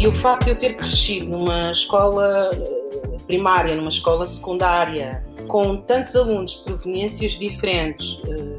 E 0.00 0.06
o 0.08 0.14
facto 0.14 0.46
de 0.46 0.52
eu 0.52 0.56
ter 0.56 0.78
crescido 0.78 1.28
numa 1.28 1.72
escola 1.72 2.50
eh, 2.54 3.18
primária, 3.26 3.74
numa 3.74 3.90
escola 3.90 4.26
secundária, 4.26 5.22
com 5.46 5.76
tantos 5.76 6.16
alunos 6.16 6.52
de 6.52 6.64
proveniências 6.64 7.32
diferentes, 7.32 8.16
eh, 8.26 8.58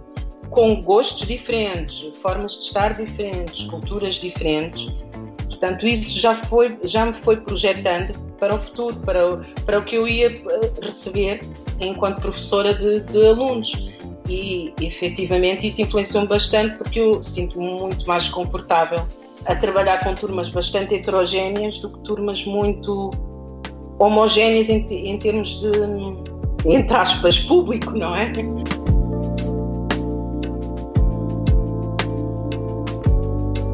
com 0.52 0.80
gostos 0.84 1.27
diferentes, 1.27 2.16
formas 2.20 2.52
de 2.59 2.66
estar 2.66 2.94
diferentes, 2.94 3.66
culturas 3.66 4.16
diferentes, 4.16 4.86
portanto 5.48 5.88
isso 5.88 6.20
já 6.20 6.36
foi, 6.36 6.77
já 6.84 7.08
me 7.08 7.14
foi 7.16 7.38
projetando 7.38 8.14
para 8.39 8.53
o 8.53 8.59
futuro, 8.59 8.98
para 8.98 9.34
o, 9.34 9.42
para 9.66 9.80
o 9.80 9.84
que 9.84 9.95
eu 9.95 10.08
ia 10.08 10.28
eh, 10.28 10.72
receber 10.80 11.42
enquanto 11.80 12.22
professora 12.22 12.72
de, 12.76 13.00
de 13.00 13.26
alunos. 13.26 13.89
E 14.30 14.72
efetivamente 14.80 15.66
isso 15.66 15.81
influenciou-me 15.81 16.28
bastante 16.28 16.78
porque 16.78 17.00
eu 17.00 17.22
sinto-me 17.23 17.67
muito 17.67 18.08
mais 18.08 18.30
confortável 18.30 19.06
a 19.45 19.56
trabalhar 19.56 20.03
com 20.03 20.14
turmas 20.14 20.50
bastante 20.50 20.95
heterogéneas 20.95 21.80
do 21.80 21.89
que 21.89 22.00
turmas 22.00 22.45
muito 22.45 23.09
homogéneas 24.00 24.70
em, 24.70 24.86
em 24.89 25.17
termos 25.17 25.59
de, 25.59 25.72
entre 26.66 26.95
aspas, 26.95 27.39
público, 27.39 27.92
não 27.92 28.16
é? 28.16 28.31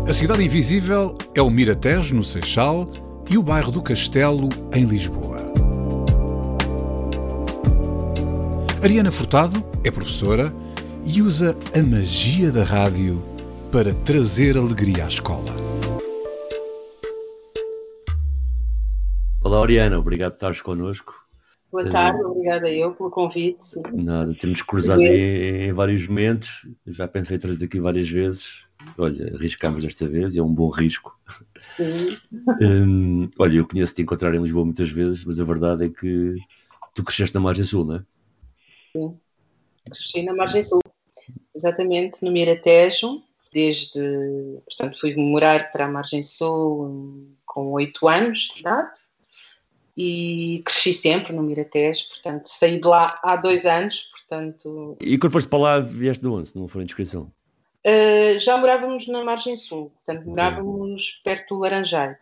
A 0.07 0.13
Cidade 0.13 0.43
Invisível 0.43 1.15
é 1.35 1.41
o 1.41 1.49
Miratejo, 1.49 2.15
no 2.15 2.23
Seixal, 2.23 2.87
e 3.29 3.37
o 3.37 3.43
bairro 3.43 3.71
do 3.71 3.81
Castelo, 3.81 4.47
em 4.73 4.85
Lisboa. 4.85 5.37
Ariana 8.81 9.11
Furtado 9.11 9.61
é 9.83 9.91
professora 9.91 10.53
e 11.05 11.21
usa 11.21 11.57
a 11.75 11.83
magia 11.83 12.51
da 12.51 12.63
rádio 12.63 13.21
para 13.71 13.93
trazer 13.93 14.57
alegria 14.57 15.03
à 15.03 15.07
escola. 15.07 15.51
Olá, 19.43 19.59
Oriana, 19.59 19.99
obrigado 19.99 20.31
por 20.31 20.37
estares 20.37 20.61
connosco. 20.61 21.13
Boa 21.69 21.89
tarde, 21.89 22.23
uh, 22.23 22.29
obrigada 22.29 22.71
eu 22.71 22.93
pelo 22.93 23.11
convite. 23.11 23.75
Nada, 23.93 24.33
temos 24.35 24.61
cruzado 24.61 25.01
em, 25.01 25.67
em, 25.67 25.73
vários 25.73 26.07
momentos, 26.07 26.65
já 26.85 27.09
pensei 27.09 27.35
em 27.35 27.39
trazer 27.39 27.65
aqui 27.65 27.79
várias 27.79 28.09
vezes. 28.09 28.65
Olha, 28.97 29.35
arriscámos 29.35 29.83
desta 29.83 30.07
vez, 30.07 30.37
é 30.37 30.41
um 30.41 30.53
bom 30.53 30.69
risco. 30.69 31.19
um, 32.61 33.29
olha, 33.37 33.57
eu 33.57 33.67
conheço-te 33.67 34.01
encontrar 34.01 34.33
em 34.33 34.41
Lisboa 34.41 34.63
muitas 34.63 34.89
vezes, 34.89 35.25
mas 35.25 35.41
a 35.41 35.43
verdade 35.43 35.85
é 35.85 35.89
que 35.89 36.35
tu 36.95 37.03
cresceste 37.03 37.35
na 37.35 37.41
Margem 37.41 37.65
Sul, 37.65 37.83
não 37.83 37.95
é? 37.95 38.03
Sim, 38.93 39.19
cresci 39.89 40.23
na 40.23 40.33
Margem 40.33 40.63
Sul, 40.63 40.79
exatamente, 41.53 42.23
no 42.23 42.31
Miratejo, 42.31 43.26
desde, 43.53 43.99
portanto, 44.65 44.99
fui 44.99 45.15
morar 45.15 45.71
para 45.71 45.85
a 45.85 45.89
Margem 45.89 46.21
Sul 46.21 47.27
com 47.45 47.71
oito 47.71 48.07
anos 48.07 48.51
de 48.53 48.61
idade 48.61 48.99
e 49.97 50.61
cresci 50.63 50.93
sempre 50.93 51.33
no 51.33 51.41
Miratejo, 51.41 52.07
portanto, 52.09 52.45
saí 52.45 52.79
de 52.79 52.87
lá 52.87 53.19
há 53.23 53.35
dois 53.35 53.65
anos, 53.65 54.03
portanto... 54.11 54.95
E 55.01 55.17
quando 55.17 55.33
foste 55.33 55.49
para 55.49 55.59
lá, 55.59 55.79
vieste 55.79 56.21
de 56.21 56.27
onde, 56.27 56.49
se 56.49 56.57
não 56.57 56.67
for 56.67 56.83
inscrição? 56.83 57.31
Uh, 57.83 58.37
já 58.37 58.57
morávamos 58.57 59.07
na 59.07 59.23
Margem 59.23 59.55
Sul, 59.55 59.89
portanto, 59.89 60.27
morávamos 60.27 61.21
perto 61.23 61.55
do 61.55 61.61
Laranjeiro, 61.61 62.15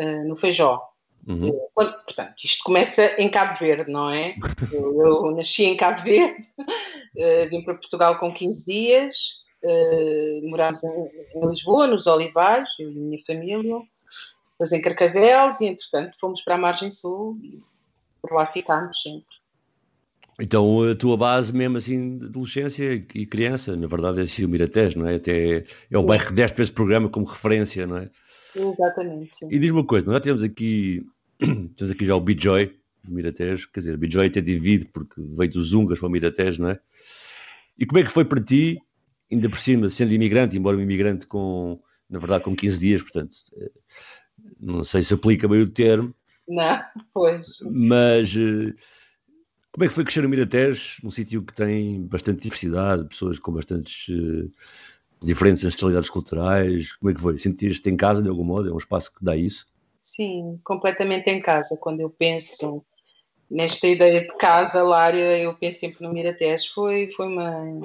uh, 0.00 0.26
no 0.26 0.34
Feijó. 0.34 0.82
Uhum. 1.24 1.50
Uh, 1.50 1.70
quando, 1.72 1.92
portanto, 2.04 2.34
isto 2.42 2.64
começa 2.64 3.14
em 3.16 3.28
Cabo 3.28 3.56
Verde, 3.58 3.88
não 3.88 4.10
é? 4.10 4.34
eu, 4.72 5.00
eu 5.02 5.30
nasci 5.36 5.64
em 5.64 5.76
Cabo 5.76 6.02
Verde, 6.02 6.48
vim 7.48 7.62
para 7.62 7.74
Portugal 7.74 8.18
com 8.18 8.32
15 8.32 8.66
dias, 8.66 9.16
Uh, 9.64 10.48
morámos 10.48 10.82
em, 10.82 11.10
em, 11.36 11.46
Lisboa, 11.46 11.86
nos 11.86 12.06
Olivais, 12.06 12.68
eu 12.80 12.90
e 12.90 12.96
a 12.96 13.00
minha 13.00 13.18
família, 13.24 13.78
depois 14.52 14.72
em 14.72 14.80
Carcavelos 14.80 15.60
e, 15.60 15.66
entretanto, 15.66 16.16
fomos 16.20 16.42
para 16.42 16.56
a 16.56 16.58
Margem 16.58 16.90
Sul 16.90 17.38
e 17.42 17.62
por 18.20 18.32
lá 18.32 18.46
ficámos 18.46 19.00
sempre. 19.00 19.42
Então, 20.40 20.82
a 20.82 20.94
tua 20.94 21.16
base 21.16 21.54
mesmo 21.54 21.76
assim 21.76 22.18
de 22.18 22.26
adolescência 22.26 22.94
e 23.14 23.26
criança, 23.26 23.76
na 23.76 23.86
verdade, 23.86 24.20
é 24.20 24.44
o 24.44 24.48
Miratés, 24.48 24.96
não 24.96 25.06
é? 25.06 25.16
Até 25.16 25.64
é 25.90 25.98
o 25.98 26.02
bairro 26.02 26.26
que 26.26 26.32
deste 26.32 26.54
para 26.54 26.62
esse 26.62 26.72
programa 26.72 27.08
como 27.08 27.26
referência, 27.26 27.86
não 27.86 27.98
é? 27.98 28.10
Exatamente, 28.56 29.36
sim. 29.36 29.46
E 29.50 29.58
diz-me 29.58 29.78
uma 29.78 29.86
coisa, 29.86 30.10
nós 30.10 30.20
temos 30.20 30.42
aqui, 30.42 31.06
temos 31.38 31.90
aqui 31.90 32.04
já 32.04 32.16
o 32.16 32.20
Bijoy, 32.20 32.74
do 33.04 33.12
Miratés, 33.12 33.66
quer 33.66 33.80
dizer, 33.80 33.94
o 33.94 33.98
Bijoy 33.98 34.26
até 34.26 34.40
divide 34.40 34.86
porque 34.86 35.20
veio 35.20 35.50
dos 35.50 35.72
Ungas 35.72 35.98
para 35.98 36.08
o 36.08 36.10
Miratés, 36.10 36.58
não 36.58 36.70
é? 36.70 36.80
E 37.78 37.86
como 37.86 37.98
é 37.98 38.02
que 38.02 38.10
foi 38.10 38.24
para 38.24 38.42
ti 38.42 38.80
ainda 39.32 39.48
por 39.48 39.58
cima, 39.58 39.88
sendo 39.88 40.12
imigrante, 40.12 40.56
embora 40.56 40.76
um 40.76 40.80
imigrante 40.80 41.26
com, 41.26 41.80
na 42.08 42.18
verdade, 42.18 42.44
com 42.44 42.54
15 42.54 42.78
dias, 42.78 43.02
portanto, 43.02 43.34
eh, 43.56 43.70
não 44.60 44.84
sei 44.84 45.02
se 45.02 45.14
aplica 45.14 45.48
bem 45.48 45.62
o 45.62 45.70
termo. 45.70 46.14
Não, 46.46 46.80
pois. 47.14 47.58
Mas 47.70 48.34
eh, 48.36 48.74
como 49.72 49.84
é 49.84 49.88
que 49.88 49.94
foi 49.94 50.04
crescer 50.04 50.22
no 50.22 50.28
Miratejo, 50.28 50.98
num 51.02 51.10
sítio 51.10 51.42
que 51.42 51.54
tem 51.54 52.02
bastante 52.06 52.42
diversidade, 52.42 53.08
pessoas 53.08 53.38
com 53.38 53.52
bastantes 53.52 54.06
uh, 54.08 54.52
diferentes 55.22 55.64
ancestralidades 55.64 56.10
culturais? 56.10 56.92
Como 56.96 57.10
é 57.10 57.14
que 57.14 57.20
foi? 57.20 57.38
Sentiste 57.38 57.88
em 57.88 57.96
casa 57.96 58.22
de 58.22 58.28
algum 58.28 58.44
modo? 58.44 58.68
É 58.68 58.72
um 58.72 58.76
espaço 58.76 59.14
que 59.14 59.24
dá 59.24 59.34
isso? 59.34 59.66
Sim, 60.02 60.60
completamente 60.62 61.30
em 61.30 61.40
casa. 61.40 61.78
Quando 61.80 62.00
eu 62.00 62.10
penso 62.10 62.84
nesta 63.50 63.86
ideia 63.86 64.20
de 64.20 64.36
casa, 64.36 64.82
Lária, 64.82 65.38
eu 65.38 65.54
penso 65.54 65.80
sempre 65.80 66.06
no 66.06 66.12
Miratejo. 66.12 66.74
Foi, 66.74 67.10
foi 67.12 67.28
uma 67.28 67.80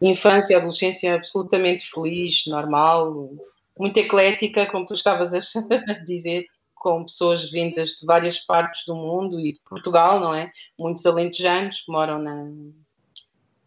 infância 0.00 0.54
e 0.54 0.56
adolescência 0.56 1.14
absolutamente 1.14 1.90
feliz, 1.90 2.46
normal, 2.46 3.30
muito 3.78 3.96
eclética, 3.98 4.66
como 4.66 4.86
tu 4.86 4.94
estavas 4.94 5.34
a 5.34 5.38
dizer, 6.04 6.46
com 6.74 7.04
pessoas 7.04 7.50
vindas 7.50 7.90
de 7.90 8.06
várias 8.06 8.38
partes 8.38 8.84
do 8.86 8.94
mundo 8.94 9.40
e 9.40 9.52
de 9.52 9.60
Portugal, 9.60 10.20
não 10.20 10.34
é? 10.34 10.50
Muitos 10.80 11.04
alentejanos 11.04 11.80
que 11.82 11.90
moram 11.90 12.18
na, 12.18 12.50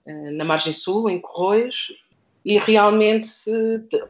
eh, 0.06 0.32
na 0.32 0.46
margem 0.46 0.74
sul, 0.74 1.10
em 1.10 1.20
Corroios, 1.20 1.88
e 2.44 2.58
realmente 2.58 3.30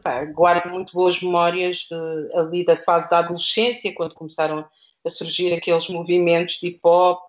pá, 0.02 0.24
guardo 0.24 0.70
muito 0.70 0.92
boas 0.92 1.20
memórias 1.20 1.88
de, 1.90 2.38
ali 2.38 2.64
da 2.64 2.76
fase 2.76 3.10
da 3.10 3.18
adolescência, 3.18 3.94
quando 3.94 4.14
começaram 4.14 4.64
a 5.04 5.08
surgir 5.10 5.52
aqueles 5.52 5.88
movimentos 5.88 6.58
de 6.58 6.68
hip 6.68 6.80
hop, 6.82 7.20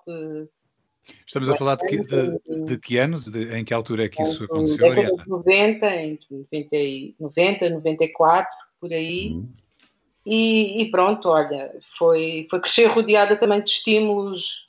Estamos 1.25 1.49
a 1.49 1.55
falar 1.55 1.75
de 1.75 1.87
que, 1.87 1.97
de, 1.97 2.65
de 2.65 2.77
que 2.77 2.97
anos? 2.97 3.25
De, 3.25 3.53
em 3.55 3.65
que 3.65 3.73
altura 3.73 4.05
é 4.05 4.09
que 4.09 4.21
isso 4.21 4.43
aconteceu, 4.43 4.91
Ariana? 4.91 5.23
90, 5.27 5.95
entre 5.95 6.27
90, 6.29 7.15
90, 7.19 7.69
94, 7.69 8.55
por 8.79 8.91
aí. 8.91 9.33
Uhum. 9.33 9.49
E, 10.25 10.81
e, 10.81 10.91
pronto, 10.91 11.29
olha, 11.29 11.75
foi, 11.97 12.47
foi 12.49 12.59
crescer 12.61 12.85
rodeada 12.85 13.35
também 13.35 13.61
de 13.61 13.69
estímulos, 13.69 14.67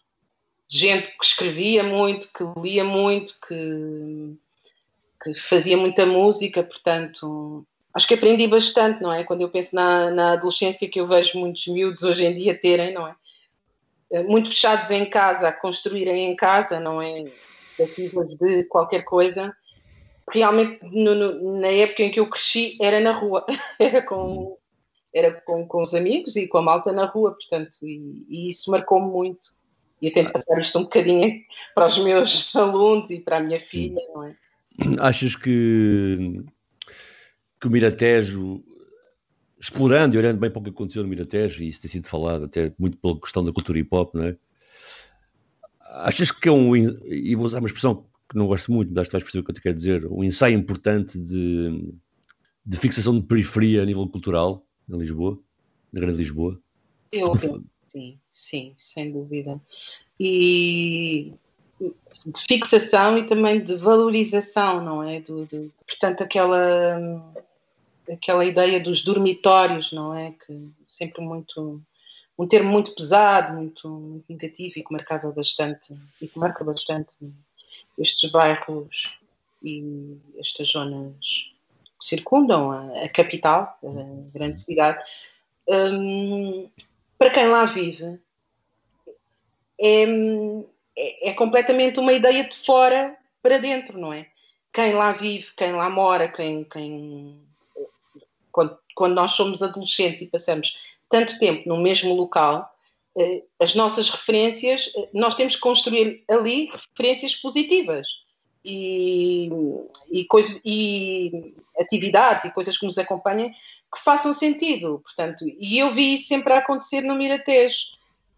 de 0.69 0.79
gente 0.79 1.09
que 1.09 1.25
escrevia 1.25 1.85
muito, 1.85 2.29
que 2.33 2.45
lia 2.61 2.85
muito, 2.85 3.35
que, 3.47 4.35
que 5.23 5.35
fazia 5.35 5.77
muita 5.77 6.05
música, 6.05 6.63
portanto, 6.65 7.65
acho 7.95 8.09
que 8.09 8.15
aprendi 8.15 8.49
bastante, 8.49 9.01
não 9.01 9.13
é? 9.13 9.23
Quando 9.23 9.43
eu 9.43 9.49
penso 9.49 9.77
na, 9.77 10.11
na 10.11 10.33
adolescência 10.33 10.89
que 10.89 10.99
eu 10.99 11.07
vejo 11.07 11.39
muitos 11.39 11.65
miúdos 11.69 12.03
hoje 12.03 12.25
em 12.25 12.37
dia 12.37 12.59
terem, 12.59 12.93
não 12.93 13.07
é? 13.07 13.15
Eh, 14.15 14.23
muito 14.23 14.49
fechados 14.49 14.93
em 14.93 15.05
casa, 15.05 15.49
a 15.49 15.53
construírem 15.53 16.31
em 16.31 16.37
casa, 16.37 16.79
não 16.79 17.03
é? 17.03 17.25
De 18.39 18.65
qualquer 18.69 19.03
coisa. 19.03 19.53
Realmente, 20.31 20.79
no, 20.85 21.15
no, 21.15 21.61
na 21.61 21.67
época 21.67 22.05
em 22.05 22.11
que 22.13 22.21
eu 22.21 22.31
cresci, 22.31 22.79
era 22.81 23.01
na 23.01 23.11
rua, 23.11 23.45
era 23.79 24.01
com, 24.01 24.57
era 25.13 25.33
com, 25.41 25.67
com 25.67 25.83
os 25.83 25.95
amigos 25.95 26.37
e 26.37 26.47
com 26.47 26.59
a 26.59 26.63
malta 26.63 26.93
na 26.93 27.07
rua, 27.07 27.33
portanto, 27.33 27.77
e, 27.83 28.25
e 28.29 28.49
isso 28.49 28.71
marcou-me 28.71 29.11
muito. 29.11 29.51
E 30.01 30.07
eu 30.07 30.13
tento 30.13 30.33
passar 30.33 30.61
isto 30.61 30.79
um 30.79 30.85
bocadinho 30.85 31.41
para 31.75 31.87
os 31.87 31.99
meus 31.99 32.55
alunos 32.55 33.11
e 33.11 33.19
para 33.19 33.39
a 33.39 33.41
minha 33.41 33.59
filha, 33.59 34.01
não 34.15 34.23
é? 34.23 34.37
Achas 35.01 35.35
que, 35.35 36.45
que 37.61 37.67
o 37.67 37.71
Miratejo 37.71 38.63
explorando 39.65 40.15
e 40.15 40.19
olhando 40.19 40.39
bem 40.39 40.51
para 40.51 40.61
o 40.61 40.63
que 40.63 40.69
aconteceu 40.69 41.03
no 41.03 41.09
Miratejo, 41.09 41.63
e 41.63 41.69
isso 41.69 41.81
tem 41.81 41.91
sido 41.91 42.07
falado 42.07 42.45
até 42.45 42.71
muito 42.79 42.99
pela 42.99 43.19
questão 43.19 43.43
da 43.43 43.51
cultura 43.51 43.79
hip 43.79 43.89
hop, 43.93 44.15
não 44.15 44.25
é? 44.25 44.37
Achas 45.81 46.31
que 46.31 46.49
é 46.49 46.53
um, 46.53 46.77
e 46.77 47.35
vou 47.35 47.47
usar 47.47 47.61
uma 47.61 47.67
expressão 47.67 48.05
que 48.29 48.37
não 48.37 48.47
gosto 48.47 48.71
muito, 48.71 48.93
mas 48.93 49.09
vais 49.09 49.25
perceber 49.25 49.41
o 49.41 49.45
que 49.45 49.51
eu 49.53 49.55
te 49.55 49.63
quero 49.63 49.75
dizer, 49.75 50.07
um 50.07 50.23
ensaio 50.23 50.55
importante 50.55 51.19
de, 51.19 51.95
de 52.65 52.77
fixação 52.77 53.19
de 53.19 53.27
periferia 53.27 53.83
a 53.83 53.87
nível 53.87 54.07
cultural 54.07 54.67
na 54.87 54.99
Lisboa, 54.99 55.41
na 55.91 56.01
Grande 56.01 56.19
Lisboa? 56.19 56.61
Eu, 57.11 57.33
sim, 57.89 58.19
sim, 58.31 58.75
sem 58.77 59.13
dúvida. 59.13 59.59
E 60.21 61.33
de 61.81 62.41
fixação 62.47 63.17
e 63.17 63.27
também 63.27 63.63
de 63.63 63.77
valorização, 63.77 64.85
não 64.85 65.03
é? 65.03 65.21
Do, 65.21 65.47
do, 65.47 65.73
portanto, 65.87 66.23
aquela, 66.23 67.33
aquela 68.11 68.45
ideia 68.45 68.81
dos 68.81 69.03
dormitórios, 69.03 69.93
não 69.93 70.15
é? 70.15 70.33
Que 70.33 70.71
sempre 70.87 71.23
muito. 71.23 71.81
Um 72.37 72.49
termo 72.49 72.71
muito 72.71 72.95
pesado, 72.97 73.55
muito, 73.55 73.89
muito 73.89 74.25
negativo 74.29 74.75
e 74.77 74.83
que 74.83 74.93
marcava 74.93 75.31
bastante, 75.31 75.95
e 76.21 76.27
que 76.27 76.37
marca 76.37 76.65
bastante 76.65 77.15
estes 77.97 78.29
bairros 78.31 79.21
e 79.63 80.19
estas 80.37 80.69
zonas 80.69 81.15
que 81.99 82.05
circundam 82.05 82.73
a, 82.73 83.05
a 83.05 83.09
capital, 83.09 83.79
a 83.85 84.33
grande 84.37 84.61
cidade. 84.61 85.03
Um, 85.69 86.69
para 87.17 87.31
quem 87.31 87.47
lá 87.47 87.65
vive, 87.65 88.19
é, 89.81 90.05
é, 90.97 91.31
é, 91.31 91.33
completamente 91.35 91.99
uma 92.01 92.13
ideia 92.13 92.45
de 92.45 92.57
fora 92.57 93.17
para 93.43 93.59
dentro, 93.59 93.99
não 93.99 94.13
é? 94.13 94.27
Quem 94.73 94.93
lá 94.93 95.13
vive, 95.13 95.53
quem 95.57 95.73
lá 95.73 95.89
mora, 95.89 96.29
quem, 96.29 96.65
quem 96.65 97.41
quando, 98.55 98.79
quando 98.95 99.15
nós 99.15 99.33
somos 99.33 99.63
adolescentes 99.63 100.23
e 100.23 100.27
passamos 100.27 100.79
tanto 101.11 101.39
tempo 101.39 101.69
no 101.69 101.77
mesmo 101.77 102.15
local, 102.15 102.73
eh, 103.19 103.43
as 103.61 103.75
nossas 103.75 104.09
referências, 104.09 104.93
eh, 104.97 105.09
nós 105.13 105.35
temos 105.35 105.57
que 105.57 105.61
construir 105.61 106.25
ali 106.31 106.71
referências 106.71 107.35
positivas 107.35 108.07
e, 108.65 109.51
e, 110.13 110.25
coisa, 110.27 110.61
e 110.65 111.55
atividades 111.79 112.45
e 112.45 112.53
coisas 112.53 112.79
que 112.79 112.87
nos 112.87 112.97
acompanhem 112.97 113.53
que 113.93 114.03
façam 114.03 114.33
sentido. 114.33 115.01
Portanto, 115.01 115.45
e 115.45 115.79
eu 115.79 115.93
vi 115.93 116.15
isso 116.15 116.29
sempre 116.29 116.53
a 116.53 116.59
acontecer 116.59 117.01
no 117.03 117.17
Miratejo. 117.17 117.77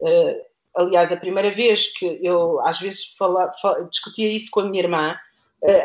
Uh, 0.01 0.43
aliás, 0.75 1.13
a 1.13 1.17
primeira 1.17 1.51
vez 1.51 1.93
que 1.97 2.19
eu 2.23 2.61
às 2.67 2.79
vezes 2.81 3.15
fala, 3.17 3.53
fala, 3.61 3.85
discutia 3.85 4.31
isso 4.31 4.51
com 4.51 4.61
a 4.61 4.65
minha 4.65 4.83
irmã, 4.83 5.19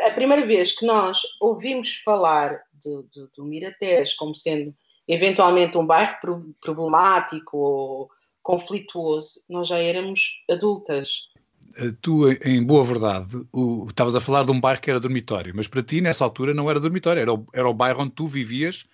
a 0.06 0.10
primeira 0.10 0.46
vez 0.46 0.78
que 0.78 0.84
nós 0.84 1.22
ouvimos 1.40 1.94
falar 2.04 2.62
do, 2.82 3.08
do, 3.14 3.30
do 3.36 3.44
Miratejo 3.44 4.14
como 4.18 4.34
sendo 4.34 4.74
eventualmente 5.06 5.76
um 5.76 5.86
bairro 5.86 6.54
problemático 6.60 7.56
ou 7.56 8.10
conflituoso, 8.42 9.40
nós 9.48 9.68
já 9.68 9.78
éramos 9.78 10.20
adultas. 10.50 11.28
Eh, 11.76 11.92
tu, 12.00 12.30
em 12.44 12.62
boa 12.62 12.84
verdade, 12.84 13.40
o, 13.52 13.86
estavas 13.88 14.16
a 14.16 14.20
falar 14.20 14.44
de 14.44 14.52
um 14.52 14.60
bairro 14.60 14.80
que 14.80 14.90
era 14.90 15.00
dormitório, 15.00 15.52
mas 15.54 15.68
para 15.68 15.82
ti, 15.82 16.00
nessa 16.00 16.24
altura, 16.24 16.52
não 16.52 16.70
era 16.70 16.80
dormitório, 16.80 17.20
era 17.20 17.32
o, 17.32 17.46
era 17.52 17.68
o 17.68 17.74
bairro 17.74 18.02
onde 18.02 18.12
tu 18.12 18.26
vivias 18.26 18.84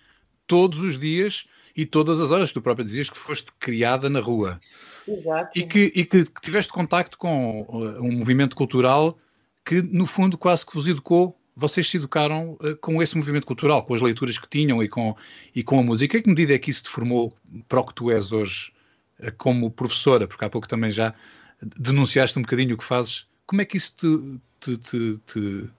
todos 0.47 0.79
os 0.79 0.99
dias 0.99 1.45
e 1.75 1.85
todas 1.85 2.19
as 2.19 2.31
horas. 2.31 2.51
Tu 2.51 2.61
própria 2.61 2.85
dizias 2.85 3.09
que 3.09 3.17
foste 3.17 3.51
criada 3.59 4.09
na 4.09 4.19
rua. 4.19 4.59
Exato. 5.07 5.57
E 5.57 5.63
que, 5.63 5.91
e 5.95 6.05
que 6.05 6.25
tiveste 6.41 6.71
contacto 6.71 7.17
com 7.17 7.61
uh, 7.61 8.03
um 8.03 8.11
movimento 8.11 8.55
cultural 8.55 9.17
que, 9.65 9.81
no 9.81 10.05
fundo, 10.05 10.37
quase 10.37 10.65
que 10.65 10.73
vos 10.73 10.87
educou. 10.87 11.38
Vocês 11.59 11.89
se 11.89 11.97
educaram 11.97 12.57
uh, 12.61 12.75
com 12.77 13.01
esse 13.03 13.17
movimento 13.17 13.45
cultural, 13.45 13.83
com 13.83 13.93
as 13.93 14.01
leituras 14.01 14.37
que 14.37 14.47
tinham 14.47 14.81
e 14.81 14.87
com, 14.87 15.15
e 15.53 15.61
com 15.61 15.79
a 15.79 15.83
música. 15.83 16.17
Em 16.17 16.21
que 16.21 16.29
medida 16.29 16.53
é 16.53 16.57
que 16.57 16.71
isso 16.71 16.83
te 16.83 16.89
formou 16.89 17.33
para 17.67 17.81
o 17.81 17.85
que 17.85 17.93
tu 17.93 18.09
és 18.09 18.31
hoje 18.31 18.71
uh, 19.19 19.31
como 19.37 19.69
professora? 19.69 20.27
Porque 20.27 20.45
há 20.45 20.49
pouco 20.49 20.67
também 20.67 20.89
já 20.89 21.13
denunciaste 21.61 22.39
um 22.39 22.41
bocadinho 22.41 22.75
o 22.75 22.77
que 22.77 22.83
fazes. 22.83 23.27
Como 23.45 23.61
é 23.61 23.65
que 23.65 23.77
isso 23.77 23.93
te, 23.97 24.39
te, 24.61 24.77
te, 24.77 25.19
te, 25.27 25.69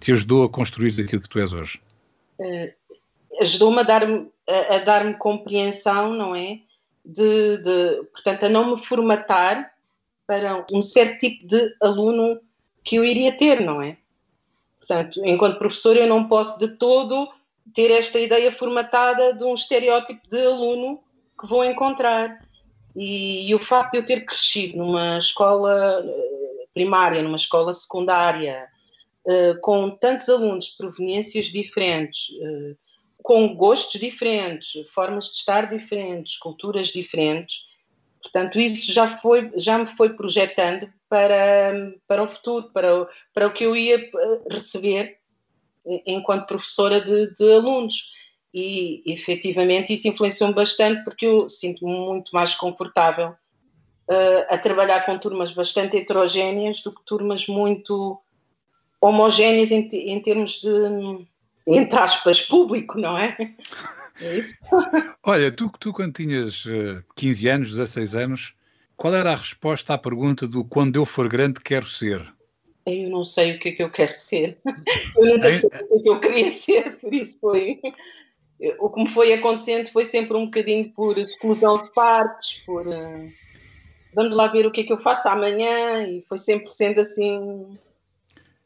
te 0.00 0.12
ajudou 0.12 0.44
a 0.44 0.48
construir 0.48 0.88
aquilo 1.00 1.22
que 1.22 1.28
tu 1.28 1.38
és 1.38 1.52
hoje? 1.52 1.80
Uh, 2.38 2.76
Ajudou-me 3.40 3.78
a 3.80 3.82
dar-me 3.84 4.28
a, 4.48 4.78
dar 4.78 5.16
compreensão, 5.18 6.12
não 6.12 6.34
é? 6.34 6.60
De, 7.04 7.58
de, 7.58 8.02
portanto, 8.12 8.46
a 8.46 8.48
não 8.48 8.72
me 8.72 8.82
formatar 8.84 9.72
para 10.26 10.66
um 10.72 10.82
certo 10.82 11.18
tipo 11.20 11.46
de 11.46 11.74
aluno 11.80 12.40
que 12.82 12.96
eu 12.96 13.04
iria 13.04 13.32
ter, 13.32 13.60
não 13.60 13.80
é? 13.80 13.96
Portanto, 14.88 15.20
enquanto 15.22 15.58
professor, 15.58 15.94
eu 15.98 16.06
não 16.06 16.26
posso 16.26 16.58
de 16.58 16.68
todo 16.68 17.28
ter 17.74 17.90
esta 17.90 18.18
ideia 18.18 18.50
formatada 18.50 19.34
de 19.34 19.44
um 19.44 19.52
estereótipo 19.54 20.26
de 20.26 20.40
aluno 20.40 20.98
que 21.38 21.46
vou 21.46 21.62
encontrar. 21.62 22.42
E, 22.96 23.50
e, 23.50 23.54
o 23.54 23.58
facto 23.58 23.92
de 23.92 23.98
eu 23.98 24.06
ter 24.06 24.24
crescido 24.24 24.78
numa 24.78 25.18
escola 25.18 26.02
eh, 26.02 26.66
primária, 26.72 27.22
numa 27.22 27.36
escola 27.36 27.72
secundária, 27.74 28.66
uh, 29.24 29.60
com 29.60 29.90
tantos 29.90 30.28
alunos 30.30 30.70
de 30.70 30.76
proveniências 30.78 31.46
diferentes, 31.46 32.30
uh, 32.30 32.76
com 33.22 33.54
gostos 33.54 34.00
diferentes, 34.00 34.72
formas 34.88 35.26
de 35.26 35.32
estar 35.32 35.68
diferentes, 35.68 36.38
culturas 36.38 36.88
diferentes, 36.88 37.58
portanto, 38.22 38.58
isso 38.58 38.90
já, 38.90 39.18
foi, 39.18 39.52
já 39.54 39.78
me 39.78 39.86
foi 39.86 40.14
projetando 40.14 40.90
para, 41.08 41.92
para 42.06 42.22
o 42.22 42.28
futuro, 42.28 42.70
para, 42.72 43.08
para 43.32 43.46
o 43.46 43.52
que 43.52 43.64
eu 43.64 43.74
ia 43.74 44.10
receber 44.50 45.18
enquanto 46.06 46.46
professora 46.46 47.00
de, 47.00 47.34
de 47.34 47.52
alunos 47.52 48.10
e 48.52 49.02
efetivamente 49.06 49.92
isso 49.92 50.08
influenciou-me 50.08 50.54
bastante 50.54 51.02
porque 51.04 51.26
eu 51.26 51.48
sinto-me 51.48 51.92
muito 51.92 52.30
mais 52.32 52.54
confortável 52.54 53.30
uh, 54.08 54.46
a 54.48 54.58
trabalhar 54.58 55.04
com 55.04 55.18
turmas 55.18 55.52
bastante 55.52 55.96
heterogéneas 55.96 56.82
do 56.82 56.94
que 56.94 57.04
turmas 57.04 57.46
muito 57.46 58.20
homogéneas 59.00 59.70
em, 59.70 59.88
em 59.92 60.20
termos 60.20 60.60
de, 60.60 61.26
entre 61.66 61.98
aspas, 61.98 62.40
público, 62.40 62.98
não 62.98 63.16
é? 63.16 63.36
É 64.20 64.36
isso. 64.36 64.54
Olha, 65.22 65.52
tu, 65.52 65.70
tu 65.78 65.92
quando 65.92 66.12
tinhas 66.12 66.64
15 67.14 67.46
eh, 67.46 67.52
anos, 67.52 67.70
16 67.70 68.16
anos, 68.16 68.54
qual 68.98 69.14
era 69.14 69.32
a 69.32 69.36
resposta 69.36 69.94
à 69.94 69.98
pergunta 69.98 70.46
do 70.46 70.62
quando 70.62 70.96
eu 70.96 71.06
for 71.06 71.26
grande 71.28 71.60
quero 71.60 71.86
ser? 71.86 72.30
Eu 72.84 73.08
não 73.08 73.24
sei 73.24 73.56
o 73.56 73.58
que 73.58 73.70
é 73.70 73.72
que 73.72 73.82
eu 73.82 73.90
quero 73.90 74.12
ser. 74.12 74.58
Eu 75.16 75.24
nunca 75.24 75.54
sei 75.54 75.68
o 75.68 75.70
que 75.70 75.94
é 75.94 76.02
que 76.02 76.08
eu 76.10 76.20
queria 76.20 76.50
ser, 76.50 76.98
por 76.98 77.14
isso 77.14 77.38
foi 77.40 77.80
o 78.78 78.90
que 78.90 79.02
me 79.02 79.08
foi 79.08 79.32
acontecendo 79.32 79.88
foi 79.88 80.04
sempre 80.04 80.36
um 80.36 80.46
bocadinho 80.46 80.90
por 80.90 81.16
exclusão 81.16 81.82
de 81.82 81.92
partes, 81.92 82.62
por 82.66 82.86
uh, 82.86 83.32
vamos 84.12 84.34
lá 84.34 84.48
ver 84.48 84.66
o 84.66 84.70
que 84.70 84.80
é 84.80 84.84
que 84.84 84.92
eu 84.92 84.98
faço 84.98 85.28
amanhã, 85.28 86.02
e 86.02 86.22
foi 86.22 86.38
sempre 86.38 86.68
sendo 86.68 87.00
assim, 87.00 87.78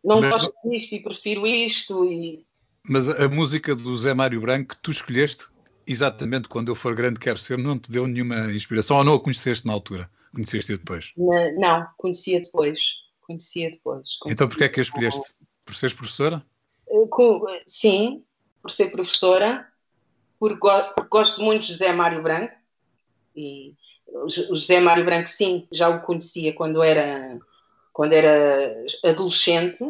não 0.03 0.21
mas, 0.21 0.31
gosto 0.33 0.55
disto 0.65 0.95
e 0.95 1.03
prefiro 1.03 1.47
isto. 1.47 2.11
E... 2.11 2.45
Mas 2.89 3.09
a 3.09 3.29
música 3.29 3.75
do 3.75 3.95
Zé 3.95 4.15
Mário 4.15 4.41
Branco 4.41 4.75
que 4.75 4.83
tu 4.83 4.91
escolheste, 4.91 5.47
exatamente 5.87 6.49
quando 6.49 6.71
eu 6.71 6.75
for 6.75 6.95
grande 6.95 7.19
quero 7.19 7.39
ser, 7.39 7.59
não 7.59 7.79
te 7.79 7.91
deu 7.91 8.07
nenhuma 8.07 8.51
inspiração 8.53 8.97
ou 8.97 9.05
não 9.05 9.15
a 9.15 9.21
conheceste 9.21 9.67
na 9.67 9.75
altura? 9.75 10.11
Conheceste 10.35 10.77
depois? 10.77 11.13
Não, 11.17 11.55
não 11.59 11.87
conhecia 11.97 12.41
depois. 12.41 12.95
Conhecia 13.21 13.71
depois. 13.71 14.17
Conhecia 14.17 14.33
então 14.33 14.49
porquê 14.49 14.65
é 14.65 14.69
que 14.69 14.81
a 14.81 14.83
escolheste? 14.83 15.35
Por 15.65 15.75
seres 15.75 15.95
professora? 15.95 16.45
Eh, 16.89 17.63
sim, 17.67 18.25
por 18.61 18.71
ser 18.71 18.91
professora 18.91 19.73
porque, 20.43 20.69
porque 20.97 21.09
gosto 21.09 21.41
muito 21.41 21.63
de 21.63 21.69
José 21.69 21.93
Mário 21.93 22.21
Branco 22.21 22.53
e 23.37 23.77
o 24.09 24.29
José 24.29 24.81
Mário 24.81 25.05
Branco 25.05 25.29
sim, 25.29 25.69
já 25.71 25.89
o 25.89 26.03
conhecia 26.03 26.53
quando 26.53 26.83
era 26.83 27.39
quando 27.93 28.13
era 28.13 28.75
adolescente, 29.05 29.85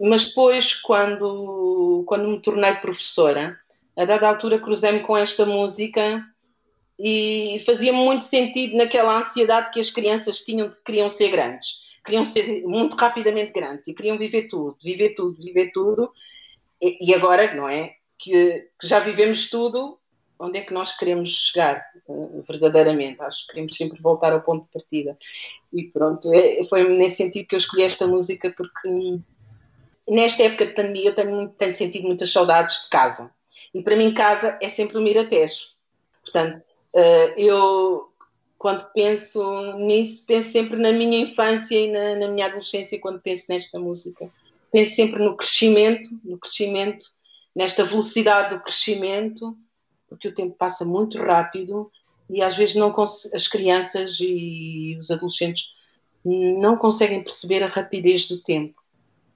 mas 0.00 0.28
depois 0.28 0.74
quando 0.74 2.04
quando 2.06 2.28
me 2.28 2.40
tornei 2.40 2.74
professora, 2.74 3.58
a 3.96 4.04
dada 4.04 4.28
altura 4.28 4.60
cruzei-me 4.60 5.00
com 5.00 5.16
esta 5.16 5.44
música 5.44 6.24
e 7.04 7.58
fazia 7.66 7.92
muito 7.92 8.24
sentido 8.24 8.76
naquela 8.76 9.18
ansiedade 9.18 9.70
que 9.72 9.80
as 9.80 9.90
crianças 9.90 10.42
tinham 10.42 10.68
de 10.68 10.76
que 10.76 10.84
queriam 10.84 11.08
ser 11.08 11.30
grandes, 11.30 11.80
queriam 12.04 12.24
ser 12.24 12.62
muito 12.62 12.94
rapidamente 12.94 13.52
grandes 13.52 13.88
e 13.88 13.94
queriam 13.94 14.16
viver 14.16 14.46
tudo, 14.46 14.76
viver 14.80 15.14
tudo, 15.16 15.34
viver 15.34 15.72
tudo. 15.72 16.12
E, 16.80 17.10
e 17.10 17.12
agora, 17.12 17.52
não 17.54 17.68
é? 17.68 17.96
que, 18.22 18.68
que, 18.80 18.86
já 18.86 19.00
vivemos 19.00 19.50
tudo, 19.50 19.98
onde 20.38 20.60
é 20.60 20.62
que 20.62 20.72
nós 20.72 20.96
queremos 20.96 21.30
chegar 21.30 21.84
uh, 22.06 22.44
verdadeiramente? 22.46 23.20
Acho 23.20 23.46
que 23.46 23.52
queremos 23.52 23.76
sempre 23.76 24.00
voltar 24.00 24.32
ao 24.32 24.42
ponto 24.42 24.64
de 24.64 24.70
partida. 24.70 25.18
E 25.72 25.84
pronto, 25.84 26.32
é, 26.32 26.64
foi 26.68 26.88
nesse 26.88 27.16
sentido 27.16 27.48
que 27.48 27.56
eu 27.56 27.58
escolhi 27.58 27.82
esta 27.82 28.06
música, 28.06 28.54
porque 28.56 29.18
nesta 30.08 30.44
época 30.44 30.66
de 30.66 30.74
pandemia 30.74 31.10
eu 31.10 31.14
tenho, 31.14 31.48
tenho 31.48 31.74
sentido 31.74 32.06
muitas 32.06 32.30
saudades 32.30 32.84
de 32.84 32.90
casa. 32.90 33.32
E 33.74 33.82
para 33.82 33.96
mim, 33.96 34.14
casa 34.14 34.56
é 34.62 34.68
sempre 34.68 34.98
o 34.98 35.00
Miratejo. 35.00 35.72
Portanto, 36.22 36.62
eu 37.36 38.12
quando 38.62 38.84
penso 38.92 39.72
nisso, 39.78 40.24
penso 40.24 40.50
sempre 40.50 40.76
na 40.76 40.92
minha 40.92 41.18
infância 41.18 41.74
e 41.74 41.90
na, 41.90 42.14
na, 42.14 42.28
minha 42.28 42.46
adolescência, 42.46 43.00
quando 43.00 43.20
penso 43.20 43.46
nesta 43.48 43.76
música. 43.76 44.30
Penso 44.70 44.94
sempre 44.94 45.20
no 45.20 45.36
crescimento, 45.36 46.08
no 46.22 46.38
crescimento 46.38 47.06
nesta 47.54 47.84
velocidade 47.84 48.54
do 48.54 48.62
crescimento, 48.62 49.56
porque 50.08 50.28
o 50.28 50.34
tempo 50.34 50.54
passa 50.56 50.84
muito 50.84 51.18
rápido 51.18 51.90
e 52.30 52.40
às 52.40 52.56
vezes 52.56 52.76
não 52.76 52.94
as 52.98 53.48
crianças 53.48 54.18
e 54.20 54.96
os 54.98 55.10
adolescentes 55.10 55.64
não 56.24 56.76
conseguem 56.76 57.22
perceber 57.22 57.64
a 57.64 57.68
rapidez 57.68 58.28
do 58.28 58.40
tempo. 58.40 58.80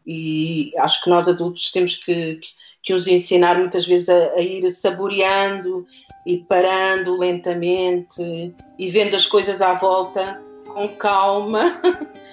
E 0.06 0.72
acho 0.78 1.02
que 1.02 1.10
nós 1.10 1.26
adultos 1.26 1.72
temos 1.72 1.96
que, 1.96 2.40
que 2.80 2.94
os 2.94 3.08
ensinar 3.08 3.58
muitas 3.58 3.84
vezes 3.84 4.08
a, 4.08 4.34
a 4.34 4.40
ir 4.40 4.70
saboreando 4.70 5.84
e 6.26 6.38
parando 6.38 7.16
lentamente 7.16 8.52
e 8.76 8.90
vendo 8.90 9.14
as 9.14 9.24
coisas 9.24 9.62
à 9.62 9.74
volta 9.74 10.42
com 10.66 10.88
calma, 10.88 11.80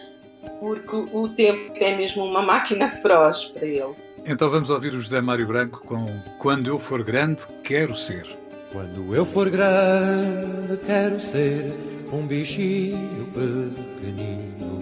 porque 0.59 0.95
o 1.13 1.29
tempo 1.29 1.71
é 1.75 1.95
mesmo 1.95 2.25
uma 2.25 2.41
máquina 2.41 2.89
feroz 2.89 3.45
para 3.45 3.65
ele. 3.65 3.93
Então 4.25 4.49
vamos 4.49 4.71
ouvir 4.71 4.95
o 4.95 4.99
José 4.99 5.21
Mário 5.21 5.45
Branco 5.45 5.79
com 5.85 6.05
Quando 6.39 6.69
eu 6.69 6.79
for 6.79 7.03
grande, 7.03 7.43
quero 7.63 7.95
ser. 7.95 8.25
Quando 8.71 9.15
eu 9.15 9.25
for 9.25 9.49
grande, 9.49 10.77
quero 10.87 11.19
ser 11.19 11.71
um 12.11 12.25
bichinho 12.25 13.27
pequenino. 13.27 14.81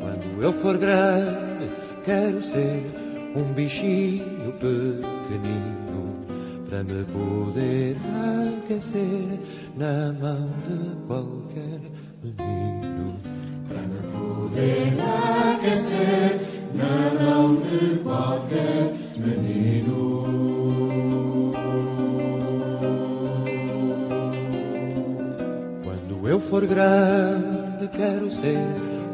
Quando 0.00 0.42
eu 0.42 0.52
for 0.52 0.76
grande, 0.76 1.70
quero 2.04 2.42
ser 2.42 2.82
um 3.36 3.44
bichinho 3.52 4.52
pequenino 4.54 5.79
para 6.70 6.84
me 6.84 7.04
poder 7.04 7.96
aquecer 8.62 9.40
na 9.76 10.12
mão 10.20 10.48
de 10.68 10.96
qualquer 11.08 11.80
menino. 12.22 13.16
Para 13.68 13.80
me 13.88 14.00
poder 14.12 14.94
aquecer 15.56 16.40
na 16.72 17.24
mão 17.24 17.56
de 17.56 17.98
qualquer 18.04 18.94
menino. 19.16 20.20
Quando 25.82 26.28
eu 26.28 26.38
for 26.38 26.64
grande, 26.66 27.88
quero 27.96 28.30
ser 28.30 28.58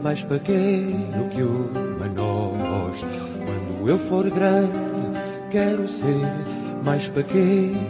mais 0.02 0.22
pequeno 0.22 1.30
que 1.30 1.42
uma 1.42 2.06
noz. 2.06 3.00
Quando 3.46 3.88
eu 3.88 3.98
for 3.98 4.28
grande, 4.28 4.76
quero 5.50 5.88
ser 5.88 6.55
mais 6.86 7.08
pequeno 7.08 7.80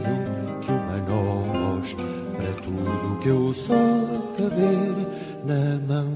que 0.62 0.72
uma 0.72 0.96
noz. 1.06 1.94
Para 2.34 2.52
tudo 2.62 3.18
que 3.20 3.28
eu 3.28 3.52
sou 3.52 4.34
caber 4.38 4.96
na 5.44 5.78
mão 5.86 6.08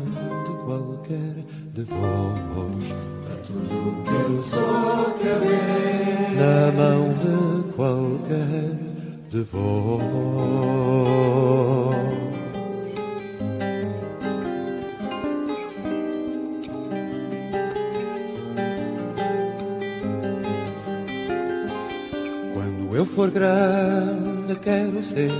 de 0.44 0.52
qualquer 0.64 1.44
de 1.74 1.84
vós. 1.84 2.86
Para 3.22 3.36
tudo 3.46 4.02
que 4.02 4.32
eu 4.32 4.38
sou 4.38 5.14
caber 5.22 6.30
na 6.36 6.72
mão 6.72 7.02
de 7.22 7.72
qualquer 7.74 8.78
de 9.28 9.40
vós. 9.44 10.79
For 23.20 23.30
grande, 23.30 24.54
quero 24.62 25.02
ser 25.02 25.30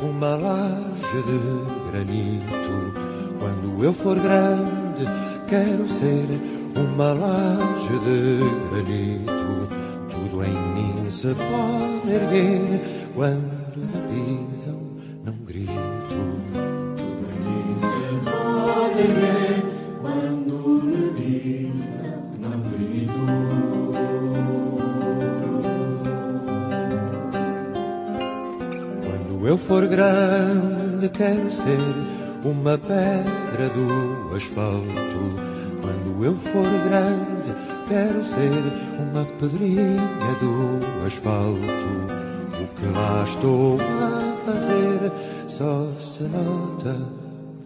uma 0.00 0.36
laje 0.36 1.22
de 1.26 1.90
granito. 1.90 2.94
Quando 3.40 3.82
eu 3.82 3.92
for 3.92 4.16
grande, 4.16 5.04
quero 5.48 5.88
ser 5.88 6.24
uma 6.76 7.12
laje 7.14 7.98
de 8.06 8.38
granito. 8.70 9.68
Tudo 10.08 10.44
em 10.44 10.56
mim 10.74 11.10
se 11.10 11.34
pode 11.34 12.14
erguer 12.14 12.80
quando 13.16 13.55
uma 32.46 32.78
pedra 32.78 33.68
do 33.74 34.36
asfalto. 34.36 35.56
Quando 35.82 36.24
eu 36.24 36.34
for 36.34 36.62
grande, 36.84 37.52
quero 37.88 38.24
ser 38.24 38.62
uma 38.98 39.24
pedrinha 39.38 40.00
do 40.40 41.04
asfalto. 41.04 42.16
O 42.54 42.66
que 42.74 42.86
lá 42.94 43.24
estou 43.24 43.78
a 43.80 44.46
fazer 44.46 45.12
só 45.48 45.88
se 45.98 46.22
nota 46.24 46.96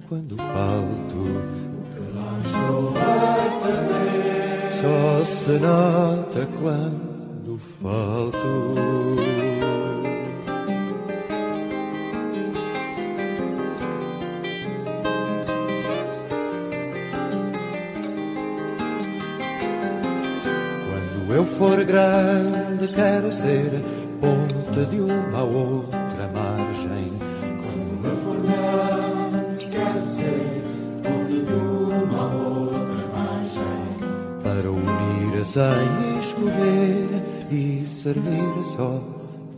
quando 0.08 0.37
falto. 0.37 1.16
O 1.16 1.84
que 1.94 2.00
lá 2.16 2.38
estou 2.44 2.94
a 2.96 3.60
fazer 3.60 4.70
só 4.72 5.25
se 5.25 5.58
nota 5.58 6.49
quando 6.62 7.58
falto. 7.58 9.39
For 21.61 21.85
grande, 21.85 22.88
quero 22.88 23.31
ser 23.31 23.71
ponte 24.19 24.87
de 24.87 24.99
uma 24.99 25.43
outra 25.43 26.26
margem. 26.33 27.12
Quando 27.61 28.02
eu 28.02 28.17
for 28.17 28.40
grande, 28.40 29.67
quero 29.67 30.07
ser 30.09 30.62
ponte 31.02 31.43
de 31.43 31.52
uma 31.52 32.35
outra 32.35 33.07
margem. 33.14 33.85
Para 34.43 34.71
unir 34.71 35.45
sem 35.45 36.19
escolher 36.19 37.23
e 37.50 37.85
servir 37.87 38.64
só 38.64 38.99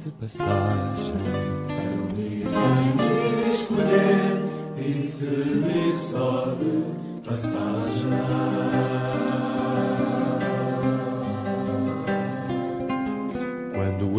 de 0.04 0.10
passagem. 0.10 1.22
Para 1.68 2.18
unir 2.18 2.44
sem 2.44 3.48
escolher 3.48 4.42
e 4.76 5.00
servir 5.02 5.96
só 5.96 6.52
de 6.58 7.30
passagem. 7.30 9.01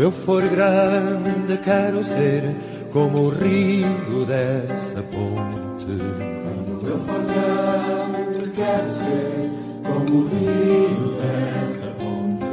Eu 0.03 0.11
for 0.11 0.45
grande, 0.49 1.57
quero 1.63 2.03
ser 2.03 2.43
como 2.91 3.19
o 3.19 3.29
rio 3.29 4.25
dessa 4.25 5.01
ponte. 5.01 5.85
Quando 5.85 6.87
eu 6.89 6.99
for 6.99 7.21
grande, 7.23 8.51
quero 8.51 8.91
ser 8.91 9.49
como 9.81 10.19
o 10.19 10.27
rio 10.27 11.15
dessa 11.21 11.87
ponte. 12.01 12.51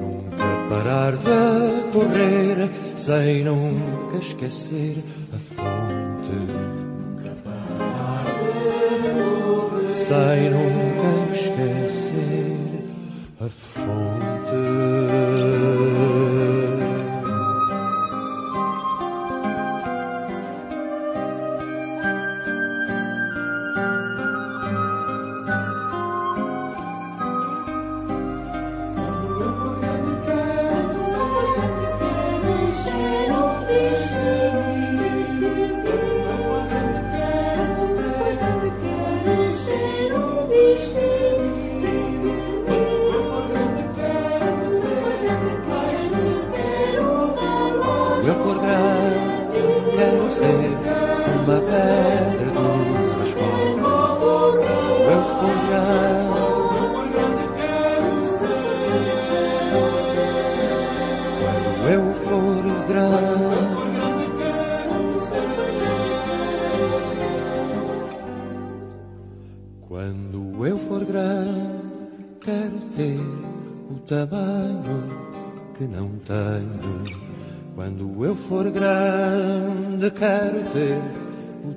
Nunca 0.00 0.46
parar 0.70 1.12
de 1.12 1.92
correr 1.92 2.70
sem 2.96 3.44
nunca 3.44 4.16
esquecer 4.16 4.96
a 5.34 5.38
fonte. 5.38 6.32
Nunca 6.32 7.36
parar 7.44 8.24
de 8.40 9.10
correr 9.42 9.92
sem 9.92 10.48
nunca 10.48 11.21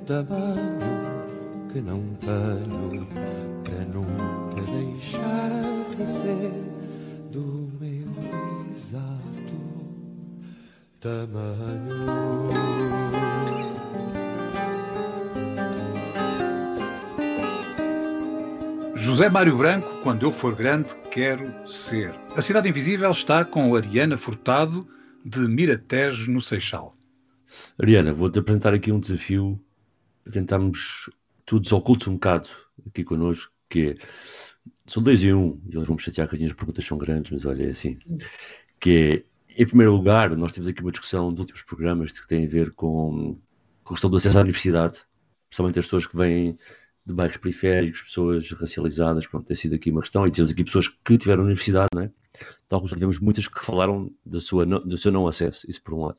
Tamanho 0.06 1.68
que 1.72 1.80
não 1.80 2.00
tenho 2.20 3.06
para 3.64 3.84
nunca 3.86 4.62
deixar 4.70 5.50
de 5.96 6.08
ser 6.08 6.52
do 7.32 7.72
meu 7.80 8.70
exato 8.70 9.16
tamanho. 11.00 12.52
José 18.94 19.28
Mário 19.28 19.56
Branco, 19.56 19.88
quando 20.04 20.22
eu 20.22 20.30
for 20.30 20.54
grande, 20.54 20.94
quero 21.10 21.52
ser. 21.68 22.14
A 22.36 22.40
Cidade 22.40 22.68
Invisível 22.68 23.10
está 23.10 23.44
com 23.44 23.74
Ariana 23.74 24.16
Furtado, 24.16 24.86
de 25.24 25.40
Miratejo, 25.40 26.30
no 26.30 26.40
Seixal. 26.40 26.96
Ariana, 27.76 28.12
vou-te 28.12 28.38
apresentar 28.38 28.72
aqui 28.72 28.92
um 28.92 29.00
desafio 29.00 29.60
tentarmos 30.30 31.10
todos 31.44 31.72
ocultos 31.72 32.08
um 32.08 32.14
bocado 32.14 32.48
aqui 32.86 33.04
connosco, 33.04 33.52
que 33.68 33.90
é, 33.90 33.96
são 34.86 35.02
dois 35.02 35.22
em 35.22 35.32
um, 35.32 35.60
e 35.68 35.76
eles 35.76 35.86
vão 35.86 35.96
me 35.96 36.02
chatear 36.02 36.28
que 36.28 36.44
as 36.44 36.52
perguntas 36.52 36.84
são 36.84 36.98
grandes, 36.98 37.30
mas 37.30 37.44
olha, 37.44 37.64
é 37.64 37.70
assim, 37.70 37.98
que 38.80 39.24
é, 39.56 39.62
em 39.62 39.66
primeiro 39.66 39.92
lugar, 39.92 40.36
nós 40.36 40.52
temos 40.52 40.68
aqui 40.68 40.82
uma 40.82 40.90
discussão 40.90 41.30
dos 41.30 41.40
últimos 41.40 41.62
programas 41.62 42.12
que 42.12 42.26
tem 42.26 42.44
a 42.44 42.48
ver 42.48 42.72
com, 42.72 43.38
com 43.82 43.90
a 43.90 43.94
questão 43.94 44.10
do 44.10 44.16
acesso 44.16 44.38
à 44.38 44.42
universidade, 44.42 45.02
principalmente 45.48 45.78
as 45.78 45.86
pessoas 45.86 46.06
que 46.06 46.16
vêm 46.16 46.58
de 47.04 47.14
bairros 47.14 47.36
periféricos, 47.36 48.02
pessoas 48.02 48.50
racializadas, 48.50 49.26
pronto, 49.26 49.46
tem 49.46 49.56
sido 49.56 49.76
aqui 49.76 49.90
uma 49.90 50.00
questão, 50.00 50.26
e 50.26 50.30
temos 50.30 50.50
aqui 50.50 50.64
pessoas 50.64 50.88
que 50.88 51.16
tiveram 51.16 51.44
universidade, 51.44 51.88
não? 51.94 52.10
Tal 52.68 52.80
como 52.80 52.88
já 52.88 52.96
tivemos 52.96 53.18
muitas 53.20 53.48
que 53.48 53.64
falaram 53.64 54.12
da 54.24 54.40
sua, 54.40 54.66
do 54.66 54.98
seu 54.98 55.12
não 55.12 55.26
acesso, 55.26 55.70
isso 55.70 55.80
por 55.82 55.94
um 55.94 56.04
lado. 56.04 56.18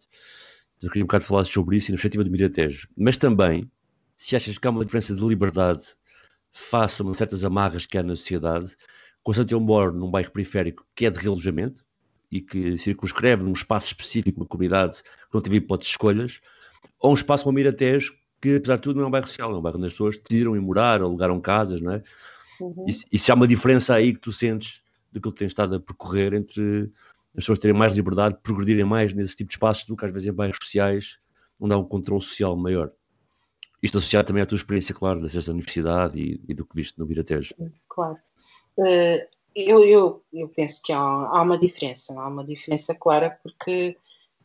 Então, 0.78 0.88
eu 0.88 0.92
queria 0.92 1.04
um 1.04 1.08
bocado 1.08 1.26
falar 1.26 1.44
sobre 1.44 1.78
isso 1.78 1.90
e 1.90 1.92
na 1.92 1.96
perspectiva 1.96 2.24
do 2.24 2.32
Miratejo. 2.32 2.88
Mas 2.96 3.18
também, 3.18 3.70
se 4.17 4.36
achas 4.36 4.57
que 4.57 4.67
há 4.67 4.71
uma 4.71 4.83
diferença 4.83 5.15
de 5.15 5.24
liberdade 5.24 5.86
face 6.51 7.01
a 7.01 7.13
certas 7.13 7.45
amarras 7.45 7.86
que 7.86 7.97
há 7.97 8.03
na 8.03 8.15
sociedade, 8.15 8.75
constante 9.24 9.53
eu 9.53 9.59
moro 9.59 9.93
num 9.93 10.12
bairro 10.12 10.31
periférico 10.31 10.86
que 10.95 11.05
é 11.05 11.09
de 11.09 11.19
realojamento 11.19 11.86
e 12.29 12.41
que 12.41 12.77
circunscreve 12.77 13.43
num 13.43 13.53
espaço 13.53 13.88
específico, 13.88 14.41
uma 14.41 14.45
comunidade 14.45 15.01
que 15.03 15.33
não 15.33 15.41
teve 15.41 15.57
hipóteses 15.57 15.91
de 15.91 15.93
escolhas, 15.93 16.41
ou 17.00 17.12
um 17.12 17.13
espaço 17.13 17.45
como 17.45 17.55
Miratejo 17.55 18.13
que 18.41 18.55
apesar 18.55 18.75
de 18.75 18.81
tudo 18.81 18.97
não 18.97 19.05
é 19.05 19.07
um 19.07 19.12
bairro 19.12 19.27
social, 19.27 19.51
é 19.51 19.57
um 19.57 19.62
bairro 19.62 19.77
onde 19.77 19.88
as 19.88 19.93
pessoas 19.93 20.17
decidiram 20.17 20.55
ir 20.55 20.62
morar, 20.62 21.01
alugaram 21.01 21.39
casas, 21.39 21.81
não 21.81 21.93
é? 21.93 22.03
Uhum. 22.59 22.86
E, 22.88 23.15
e, 23.15 23.19
se 23.19 23.31
há 23.31 23.36
uma 23.36 23.47
diferença 23.47 23.95
aí 23.95 24.13
que 24.13 24.19
tu 24.19 24.31
sentes 24.31 24.83
do 25.12 25.21
que 25.21 25.31
tem 25.31 25.47
estado 25.47 25.75
a 25.75 25.79
percorrer 25.79 26.33
entre 26.33 26.91
as 27.36 27.43
pessoas 27.43 27.59
terem 27.59 27.77
mais 27.77 27.93
liberdade, 27.93 28.38
progredirem 28.41 28.86
mais 28.86 29.13
nesse 29.13 29.36
tipo 29.36 29.50
de 29.50 29.55
espaços 29.55 29.86
do 29.86 29.95
que 29.95 30.05
às 30.05 30.12
vezes 30.12 30.27
em 30.27 30.33
bairros 30.33 30.57
sociais, 30.62 31.19
onde 31.59 31.74
há 31.74 31.77
um 31.77 31.83
controle 31.83 32.21
social 32.21 32.55
maior. 32.55 32.91
Isto 33.81 34.00
associado 34.00 34.27
também 34.27 34.43
à 34.43 34.46
tua 34.46 34.55
experiência, 34.55 34.93
claro, 34.93 35.24
acesso 35.24 35.51
à 35.51 35.53
universidade 35.53 36.19
e, 36.19 36.41
e 36.48 36.53
do 36.53 36.65
que 36.65 36.75
viste 36.75 36.98
no 36.98 37.05
Viratejo. 37.05 37.53
Claro. 37.88 38.17
Uh, 38.77 39.27
eu, 39.55 39.84
eu, 39.84 40.24
eu 40.34 40.50
penso 40.50 40.81
que 40.84 40.93
há, 40.93 41.00
há 41.00 41.41
uma 41.41 41.57
diferença, 41.57 42.13
há 42.19 42.27
uma 42.27 42.43
diferença 42.43 42.93
clara, 42.96 43.39
porque 43.41 43.98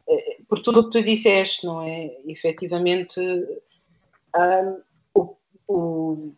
uh, 0.07 0.45
por 0.47 0.59
tudo 0.59 0.81
o 0.81 0.85
que 0.85 0.99
tu 0.99 1.03
disseste, 1.05 1.67
não 1.67 1.83
é? 1.83 2.11
Efetivamente 2.27 3.21
um, 4.37 4.81
o, 5.15 5.37
o, 5.69 6.33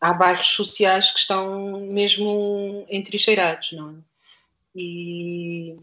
há 0.00 0.12
bairros 0.12 0.48
sociais 0.48 1.10
que 1.10 1.18
estão 1.18 1.80
mesmo 1.80 2.86
entrincheirados, 2.88 3.72
não 3.72 3.90
é? 3.90 3.94
E, 4.74 5.76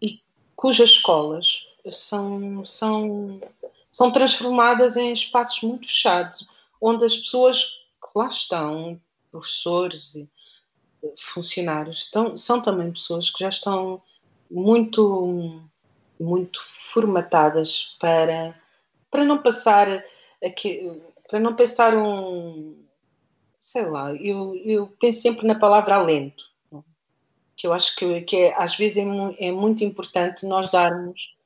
e 0.00 0.20
cujas 0.54 0.90
escolas 0.90 1.66
são, 1.90 2.64
são, 2.64 3.40
são 3.92 4.10
transformadas 4.10 4.96
em 4.96 5.12
espaços 5.12 5.62
muito 5.62 5.86
fechados, 5.86 6.48
onde 6.80 7.04
as 7.04 7.16
pessoas 7.16 7.62
que 7.62 8.18
lá 8.18 8.26
estão, 8.26 9.00
professores 9.30 10.14
e 10.14 10.28
funcionários, 11.20 12.00
estão, 12.00 12.36
são 12.36 12.60
também 12.60 12.90
pessoas 12.90 13.30
que 13.30 13.40
já 13.40 13.50
estão 13.50 14.02
muito, 14.50 15.62
muito 16.18 16.60
formatadas 16.64 17.96
para 18.00 18.60
para 19.10 19.26
não 19.26 19.42
passar 19.42 19.86
aqui, 20.42 20.90
para 21.28 21.38
não 21.38 21.54
pensar 21.54 21.94
um, 21.94 22.82
sei 23.60 23.84
lá, 23.84 24.14
eu, 24.14 24.56
eu 24.64 24.86
penso 24.98 25.20
sempre 25.20 25.46
na 25.46 25.54
palavra 25.54 25.96
alento, 25.96 26.50
que 27.54 27.66
eu 27.66 27.74
acho 27.74 27.94
que, 27.94 28.22
que 28.22 28.36
é, 28.36 28.54
às 28.56 28.74
vezes 28.74 28.96
é, 28.96 29.48
é 29.48 29.52
muito 29.52 29.84
importante 29.84 30.46
nós 30.46 30.70
darmos. 30.70 31.36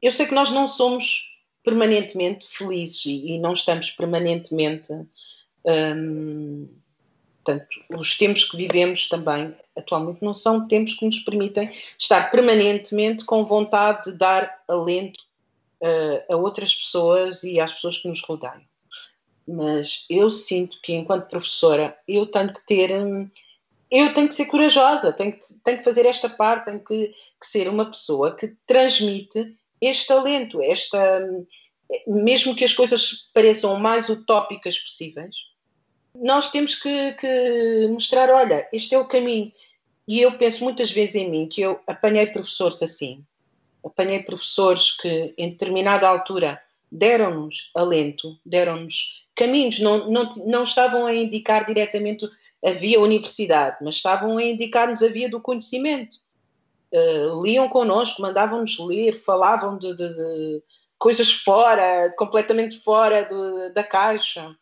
Eu 0.00 0.12
sei 0.12 0.24
que 0.24 0.34
nós 0.34 0.52
não 0.52 0.68
somos 0.68 1.29
permanentemente 1.64 2.46
felizes 2.46 3.06
e, 3.06 3.32
e 3.32 3.38
não 3.38 3.54
estamos 3.54 3.90
permanentemente. 3.90 4.92
Hum, 5.64 6.68
portanto, 7.42 7.66
os 7.96 8.16
tempos 8.16 8.44
que 8.44 8.56
vivemos 8.56 9.08
também 9.08 9.54
atualmente 9.76 10.22
não 10.22 10.34
são 10.34 10.66
tempos 10.66 10.94
que 10.94 11.04
nos 11.04 11.18
permitem 11.18 11.74
estar 11.98 12.30
permanentemente 12.30 13.24
com 13.24 13.44
vontade 13.44 14.12
de 14.12 14.18
dar 14.18 14.62
alento 14.68 15.20
uh, 15.80 16.32
a 16.32 16.36
outras 16.36 16.74
pessoas 16.74 17.42
e 17.42 17.60
às 17.60 17.72
pessoas 17.72 17.98
que 17.98 18.08
nos 18.08 18.22
rodeiam. 18.22 18.62
Mas 19.46 20.04
eu 20.08 20.30
sinto 20.30 20.78
que, 20.82 20.94
enquanto 20.94 21.28
professora, 21.28 21.96
eu 22.06 22.26
tenho 22.26 22.52
que 22.52 22.64
ter. 22.66 22.92
Um, 22.92 23.28
eu 23.90 24.14
tenho 24.14 24.28
que 24.28 24.34
ser 24.34 24.46
corajosa, 24.46 25.12
tenho 25.12 25.32
que, 25.32 25.40
tenho 25.64 25.78
que 25.78 25.84
fazer 25.84 26.06
esta 26.06 26.28
parte, 26.28 26.66
tenho 26.66 26.84
que, 26.84 27.08
que 27.08 27.46
ser 27.46 27.68
uma 27.68 27.86
pessoa 27.86 28.36
que 28.36 28.54
transmite 28.64 29.56
este 29.80 30.06
talento, 30.06 30.62
esta. 30.62 31.20
Mesmo 32.06 32.54
que 32.54 32.64
as 32.64 32.72
coisas 32.72 33.28
pareçam 33.34 33.78
mais 33.78 34.08
utópicas 34.08 34.78
possíveis, 34.78 35.34
nós 36.14 36.50
temos 36.50 36.74
que, 36.76 37.12
que, 37.14 37.88
mostrar: 37.88 38.30
olha, 38.30 38.68
este 38.72 38.94
é 38.94 38.98
o 38.98 39.08
caminho. 39.08 39.52
E 40.06 40.20
eu 40.20 40.36
penso 40.38 40.64
muitas 40.64 40.90
vezes 40.90 41.14
em 41.16 41.30
mim 41.30 41.48
que 41.48 41.60
eu 41.60 41.80
apanhei 41.86 42.26
professores 42.26 42.82
assim, 42.82 43.24
apanhei 43.84 44.22
professores 44.22 44.96
que, 44.96 45.34
em 45.38 45.50
determinada 45.50 46.08
altura, 46.08 46.60
deram-nos 46.90 47.70
alento, 47.74 48.38
deram-nos 48.44 49.24
caminhos, 49.34 49.78
não, 49.78 50.10
não, 50.10 50.28
não 50.46 50.62
estavam 50.64 51.06
a 51.06 51.14
indicar 51.14 51.64
diretamente 51.64 52.28
a 52.64 52.72
via 52.72 53.00
universidade, 53.00 53.78
mas 53.80 53.94
estavam 53.94 54.36
a 54.36 54.42
indicar-nos 54.42 55.02
a 55.02 55.08
via 55.08 55.28
do 55.28 55.40
conhecimento. 55.40 56.18
Uh, 56.92 57.42
liam 57.42 57.68
connosco, 57.68 58.20
mandavam-nos 58.20 58.78
ler, 58.80 59.20
falavam 59.20 59.78
de, 59.78 59.94
de, 59.94 60.08
de, 60.08 60.62
coisas 60.98 61.32
fora, 61.32 62.12
completamente 62.18 62.80
fora 62.80 63.24
de, 63.24 63.72
da 63.72 63.84
caixa, 63.84 64.56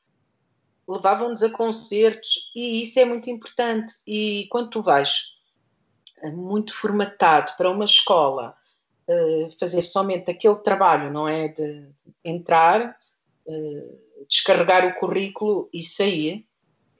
levavam-nos 0.86 1.42
a 1.42 1.50
concertos 1.50 2.50
e 2.54 2.82
isso 2.82 3.00
é 3.00 3.04
muito 3.04 3.30
importante. 3.30 3.94
E 4.06 4.46
quando 4.50 4.70
tu 4.70 4.82
vais 4.82 5.38
muito 6.32 6.74
formatado 6.74 7.52
para 7.56 7.70
uma 7.70 7.84
escola 7.84 8.54
uh, 9.08 9.58
fazer 9.58 9.82
somente 9.82 10.30
aquele 10.30 10.56
trabalho, 10.56 11.12
não 11.12 11.28
é? 11.28 11.48
De 11.48 11.88
entrar, 12.24 12.96
uh, 13.46 13.98
descarregar 14.28 14.86
o 14.86 14.94
currículo 14.94 15.68
e 15.72 15.82
sair, 15.82 16.46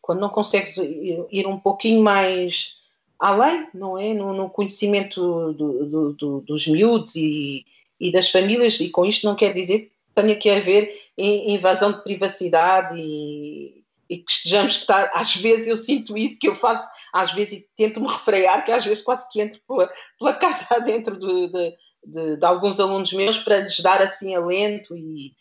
quando 0.01 0.21
não 0.21 0.31
consegues 0.31 0.77
ir 0.79 1.47
um 1.47 1.59
pouquinho 1.59 2.03
mais 2.03 2.78
além, 3.19 3.69
não 3.75 3.99
é? 3.99 4.15
No, 4.15 4.33
no 4.33 4.51
conhecimento 4.51 5.53
do, 5.53 5.85
do, 5.85 6.13
do, 6.13 6.41
dos 6.41 6.67
miúdos 6.67 7.17
e, 7.17 7.65
e, 7.99 8.13
das 8.13 8.31
famílias, 8.31 8.81
e 8.81 8.91
com 8.91 9.05
isto 9.05 9.27
não 9.27 9.35
quer 9.35 9.53
dizer 9.53 9.81
que 9.81 9.93
tenha 10.15 10.37
que 10.37 10.51
haver 10.51 10.93
invasão 11.17 11.93
de 11.93 12.03
privacidade 12.03 12.97
e, 12.99 13.83
e 14.09 14.19
que 14.19 14.31
estejamos 14.31 14.77
que 14.77 14.83
estar, 14.83 15.11
às 15.15 15.35
vezes 15.37 15.67
eu 15.67 15.77
sinto 15.77 16.17
isso 16.17 16.39
que 16.39 16.49
eu 16.49 16.55
faço, 16.55 16.89
às 17.13 17.33
vezes 17.33 17.69
tento-me 17.77 18.09
refrear, 18.09 18.65
que 18.65 18.73
às 18.73 18.85
vezes 18.85 19.03
quase 19.03 19.29
que 19.31 19.41
entro 19.41 19.61
pela, 19.67 19.93
pela 20.19 20.35
casa 20.39 20.81
dentro 20.81 21.19
de, 21.19 21.49
de, 21.49 21.77
de, 22.05 22.37
de, 22.37 22.47
alguns 22.47 22.79
alunos 22.79 23.13
meus 23.13 23.39
para 23.39 23.61
lhes 23.61 23.81
dar 23.81 24.01
assim 24.01 24.35
alento 24.35 24.97
e, 24.97 25.35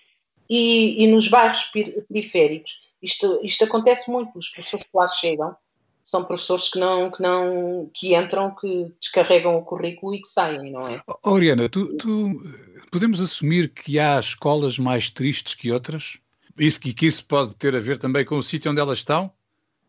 e, 0.49 1.03
e 1.03 1.07
nos 1.07 1.27
bairros 1.27 1.71
periféricos 2.07 2.71
isto, 3.01 3.39
isto 3.43 3.63
acontece 3.63 4.09
muito, 4.09 4.37
os 4.37 4.49
professores 4.49 4.85
lá 4.93 5.07
chegam 5.07 5.55
são 6.07 6.23
professores 6.23 6.69
que 6.69 6.79
não, 6.79 7.11
que 7.11 7.21
não, 7.21 7.91
que 7.93 8.15
entram, 8.15 8.55
que 8.55 8.89
descarregam 8.97 9.57
o 9.57 9.61
currículo 9.61 10.15
e 10.15 10.21
que 10.21 10.27
saem, 10.29 10.71
não 10.71 10.87
é? 10.87 11.03
Oriana, 11.21 11.67
tu, 11.67 11.97
tu, 11.97 12.41
podemos 12.89 13.19
assumir 13.19 13.73
que 13.73 13.99
há 13.99 14.17
escolas 14.17 14.79
mais 14.79 15.09
tristes 15.09 15.53
que 15.53 15.69
outras? 15.69 16.17
Isso, 16.57 16.79
que, 16.79 16.93
que 16.93 17.07
isso 17.07 17.25
pode 17.25 17.57
ter 17.57 17.75
a 17.75 17.81
ver 17.81 17.99
também 17.99 18.23
com 18.23 18.37
o 18.37 18.41
sítio 18.41 18.71
onde 18.71 18.79
elas 18.79 18.99
estão? 18.99 19.29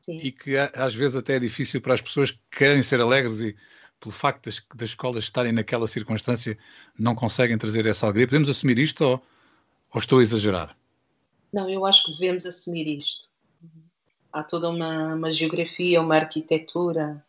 Sim. 0.02 0.18
E 0.20 0.33
que 0.33 0.57
às 0.57 0.92
vezes 0.92 1.14
até 1.14 1.37
é 1.37 1.38
difícil 1.38 1.81
para 1.81 1.94
as 1.94 2.00
pessoas 2.00 2.33
que 2.33 2.40
querem 2.50 2.83
ser 2.83 3.00
alegres 3.00 3.40
e 3.40 3.54
pelo 4.00 4.12
facto 4.12 4.46
das, 4.46 4.61
das 4.74 4.88
escolas 4.88 5.22
estarem 5.22 5.52
naquela 5.52 5.87
circunstância, 5.87 6.59
não 6.98 7.14
conseguem 7.14 7.57
trazer 7.57 7.87
essa 7.87 8.07
alegria. 8.07 8.26
Podemos 8.26 8.48
assumir 8.48 8.81
isto 8.81 9.04
ou, 9.04 9.22
ou 9.94 10.00
estou 10.00 10.18
a 10.18 10.22
exagerar? 10.22 10.76
Não, 11.52 11.70
eu 11.70 11.87
acho 11.87 12.07
que 12.07 12.12
devemos 12.18 12.44
assumir 12.44 12.88
isto. 12.88 13.27
Há 14.32 14.42
toda 14.42 14.68
uma, 14.68 15.14
uma 15.14 15.32
geografia, 15.32 16.00
uma 16.00 16.16
arquitetura 16.16 17.24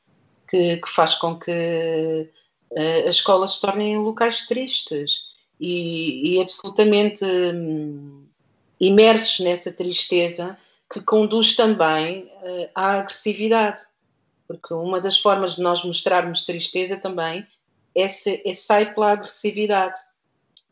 que, 0.48 0.78
que 0.78 0.90
faz 0.90 1.16
com 1.16 1.40
que 1.40 2.30
uh, 2.72 3.08
as 3.08 3.16
escolas 3.16 3.56
se 3.56 3.62
tornem 3.62 3.98
locais 3.98 4.46
tristes 4.48 5.24
e, 5.60 6.36
e 6.36 6.42
absolutamente 6.42 7.24
um, 7.24 8.26
imersos 8.80 9.40
nessa 9.40 9.72
tristeza 9.72 10.58
que 10.92 11.02
conduz 11.02 11.56
também 11.56 12.24
uh, 12.42 12.70
à 12.76 13.00
agressividade 13.00 13.84
porque 14.50 14.74
uma 14.74 15.00
das 15.00 15.20
formas 15.20 15.56
de 15.56 15.62
nós 15.62 15.84
mostrarmos 15.84 16.44
tristeza 16.44 16.98
também 16.98 17.46
essa, 17.94 18.32
é, 18.32 18.52
sai 18.56 18.96
pela 18.96 19.12
agressividade, 19.12 20.00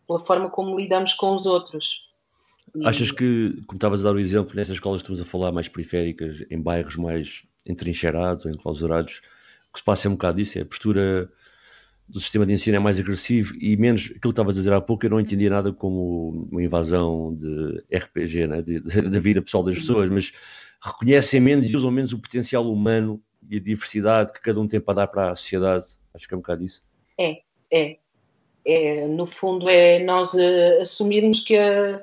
pela 0.07 0.25
forma 0.25 0.49
como 0.49 0.75
lidamos 0.75 1.13
com 1.13 1.35
os 1.35 1.45
outros. 1.45 2.06
Achas 2.83 3.11
que, 3.11 3.61
como 3.65 3.77
estavas 3.77 4.01
a 4.01 4.09
dar 4.09 4.15
o 4.15 4.19
exemplo, 4.19 4.55
nessas 4.55 4.75
escolas 4.75 5.01
estamos 5.01 5.21
a 5.21 5.25
falar 5.25 5.51
mais 5.51 5.67
periféricas, 5.67 6.43
em 6.49 6.61
bairros 6.61 6.95
mais 6.95 7.43
entrincheirados 7.65 8.45
ou 8.45 8.51
enclausurados, 8.51 9.21
o 9.69 9.73
que 9.73 9.79
se 9.79 9.85
passa 9.85 10.07
é 10.07 10.09
um 10.09 10.13
bocado 10.13 10.39
isso, 10.41 10.57
é 10.57 10.61
a 10.61 10.65
postura 10.65 11.29
do 12.07 12.21
sistema 12.21 12.45
de 12.45 12.53
ensino 12.53 12.77
é 12.77 12.79
mais 12.79 12.99
agressivo 12.99 13.53
e 13.59 13.75
menos 13.75 14.05
aquilo 14.05 14.21
que 14.21 14.27
estavas 14.29 14.55
a 14.55 14.59
dizer 14.59 14.73
há 14.73 14.79
pouco, 14.79 15.05
eu 15.05 15.09
não 15.09 15.19
entendia 15.19 15.49
nada 15.49 15.73
como 15.73 16.47
uma 16.49 16.63
invasão 16.63 17.35
de 17.35 17.83
RPG, 17.93 18.47
né? 18.47 18.61
da 18.61 19.19
vida 19.19 19.41
pessoal 19.41 19.63
das 19.63 19.75
pessoas, 19.75 20.09
mas 20.09 20.31
reconhecem 20.81 21.41
menos 21.41 21.69
e 21.69 21.75
usam 21.75 21.91
menos 21.91 22.13
o 22.13 22.19
potencial 22.19 22.71
humano 22.71 23.21
e 23.49 23.57
a 23.57 23.59
diversidade 23.59 24.31
que 24.31 24.41
cada 24.41 24.59
um 24.59 24.67
tem 24.67 24.79
para 24.79 24.93
dar 24.93 25.07
para 25.07 25.31
a 25.31 25.35
sociedade. 25.35 25.85
Acho 26.13 26.27
que 26.27 26.33
é 26.33 26.37
um 26.37 26.41
bocado 26.41 26.63
isso. 26.63 26.81
É, 27.19 27.41
é. 27.71 27.97
é 28.65 29.07
no 29.07 29.25
fundo, 29.25 29.69
é 29.69 29.99
nós 30.03 30.33
uh, 30.33 30.81
assumirmos 30.81 31.41
que 31.41 31.57
uh, 31.57 32.01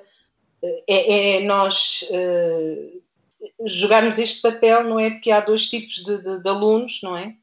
é, 0.87 1.37
é, 1.37 1.40
nós 1.40 2.09
uh, 2.11 3.03
jogarmos 3.66 4.18
este 4.18 4.42
papel, 4.42 4.85
não 4.85 4.98
é? 4.98 5.11
De 5.11 5.20
que 5.20 5.31
há 5.31 5.40
dois 5.40 5.68
tipos 5.68 5.96
de, 5.96 6.18
de, 6.18 6.42
de 6.42 6.48
alunos, 6.48 7.00
não 7.03 7.16
é? 7.16 7.35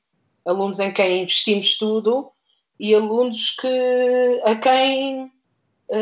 Alunos 0.45 0.79
em 0.79 0.91
quem 0.91 1.21
investimos 1.21 1.77
tudo 1.77 2.31
e 2.79 2.95
alunos 2.95 3.51
que, 3.51 4.41
a 4.43 4.55
quem 4.55 5.31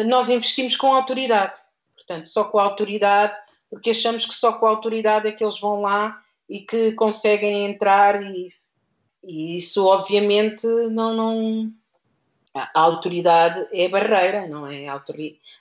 nós 0.05 0.29
investimos 0.29 0.77
com 0.77 0.93
autoridade. 0.93 1.59
Portanto, 1.95 2.27
só 2.29 2.45
com 2.45 2.57
a 2.57 2.63
autoridade, 2.63 3.37
porque 3.69 3.89
achamos 3.89 4.25
que 4.25 4.33
só 4.33 4.53
com 4.53 4.65
a 4.65 4.69
autoridade 4.69 5.27
é 5.27 5.31
que 5.31 5.43
eles 5.43 5.59
vão 5.59 5.81
lá 5.81 6.21
e 6.49 6.61
que 6.61 6.93
conseguem 6.93 7.69
entrar 7.69 8.21
e, 8.23 8.51
e 9.23 9.55
isso 9.55 9.85
obviamente 9.85 10.65
não, 10.65 11.13
não 11.13 11.73
a 12.55 12.79
autoridade 12.79 13.67
é 13.71 13.87
barreira, 13.87 14.47
não 14.47 14.67
é? 14.67 14.87
A 14.87 15.01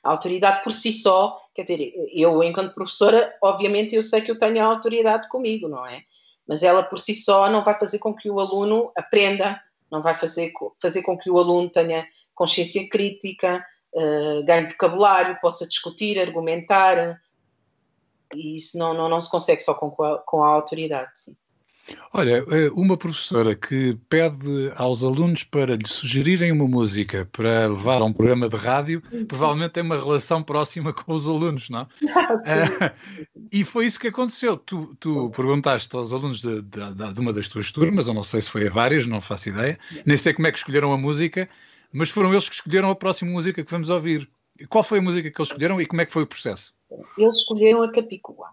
autoridade 0.04 0.62
por 0.62 0.72
si 0.72 0.92
só, 0.92 1.38
quer 1.54 1.62
dizer, 1.62 1.92
eu 2.12 2.42
enquanto 2.42 2.74
professora, 2.74 3.36
obviamente 3.42 3.94
eu 3.94 4.02
sei 4.02 4.20
que 4.20 4.30
eu 4.30 4.38
tenho 4.38 4.62
a 4.62 4.66
autoridade 4.66 5.28
comigo, 5.28 5.68
não 5.68 5.86
é? 5.86 6.02
Mas 6.46 6.62
ela 6.62 6.82
por 6.82 6.98
si 6.98 7.14
só 7.14 7.50
não 7.50 7.62
vai 7.62 7.78
fazer 7.78 7.98
com 7.98 8.14
que 8.14 8.30
o 8.30 8.40
aluno 8.40 8.90
aprenda, 8.96 9.60
não 9.90 10.02
vai 10.02 10.14
fazer, 10.14 10.52
fazer 10.80 11.02
com 11.02 11.16
que 11.16 11.30
o 11.30 11.38
aluno 11.38 11.68
tenha 11.68 12.06
consciência 12.34 12.88
crítica, 12.88 13.64
uh, 13.94 14.42
ganhe 14.44 14.66
vocabulário, 14.66 15.38
possa 15.40 15.66
discutir, 15.66 16.18
argumentar, 16.18 17.20
e 18.34 18.56
isso 18.56 18.78
não, 18.78 18.94
não, 18.94 19.08
não 19.08 19.20
se 19.20 19.30
consegue 19.30 19.60
só 19.60 19.74
com 19.74 20.02
a, 20.02 20.18
com 20.18 20.42
a 20.42 20.48
autoridade. 20.48 21.10
Sim. 21.14 21.36
Olha, 22.12 22.44
eh, 22.50 22.70
uma 22.72 22.96
professora 22.96 23.54
que 23.54 23.96
pede 24.08 24.72
aos 24.76 25.04
alunos 25.04 25.44
para 25.44 25.76
lhe 25.76 25.86
sugerirem 25.86 26.50
uma 26.50 26.66
música 26.66 27.28
para 27.32 27.68
levar 27.68 28.00
a 28.00 28.04
um 28.04 28.12
programa 28.12 28.48
de 28.48 28.56
rádio, 28.56 29.02
provavelmente 29.26 29.72
tem 29.72 29.82
uma 29.82 29.96
relação 29.96 30.42
próxima 30.42 30.92
com 30.92 31.12
os 31.12 31.26
alunos, 31.26 31.68
não? 31.68 31.86
Ah, 32.46 32.92
e 33.52 33.64
foi 33.64 33.86
isso 33.86 34.00
que 34.00 34.08
aconteceu. 34.08 34.56
Tu, 34.56 34.96
tu 34.98 35.30
perguntaste 35.30 35.94
aos 35.94 36.12
alunos 36.12 36.40
de, 36.40 36.62
de, 36.62 37.12
de, 37.12 37.20
uma 37.20 37.32
das 37.32 37.48
tuas 37.48 37.70
turmas, 37.70 38.06
eu 38.08 38.14
não 38.14 38.22
sei 38.22 38.40
se 38.40 38.50
foi 38.50 38.66
a 38.66 38.70
várias, 38.70 39.06
não 39.06 39.20
faço 39.20 39.48
ideia, 39.48 39.78
nem 40.04 40.16
sei 40.16 40.32
como 40.32 40.46
é 40.46 40.52
que 40.52 40.58
escolheram 40.58 40.92
a 40.92 40.98
música, 40.98 41.48
mas 41.92 42.10
foram 42.10 42.32
eles 42.32 42.48
que 42.48 42.54
escolheram 42.54 42.90
a 42.90 42.96
próxima 42.96 43.30
música 43.30 43.64
que 43.64 43.70
vamos 43.70 43.90
ouvir. 43.90 44.28
Qual 44.68 44.82
foi 44.82 44.98
a 44.98 45.02
música 45.02 45.30
que 45.30 45.40
eles 45.40 45.48
escolheram 45.48 45.80
e 45.80 45.86
como 45.86 46.00
é 46.00 46.06
que 46.06 46.12
foi 46.12 46.22
o 46.22 46.26
processo? 46.26 46.74
Eles 47.16 47.36
escolheram 47.36 47.82
a 47.82 47.92
Capicua. 47.92 48.48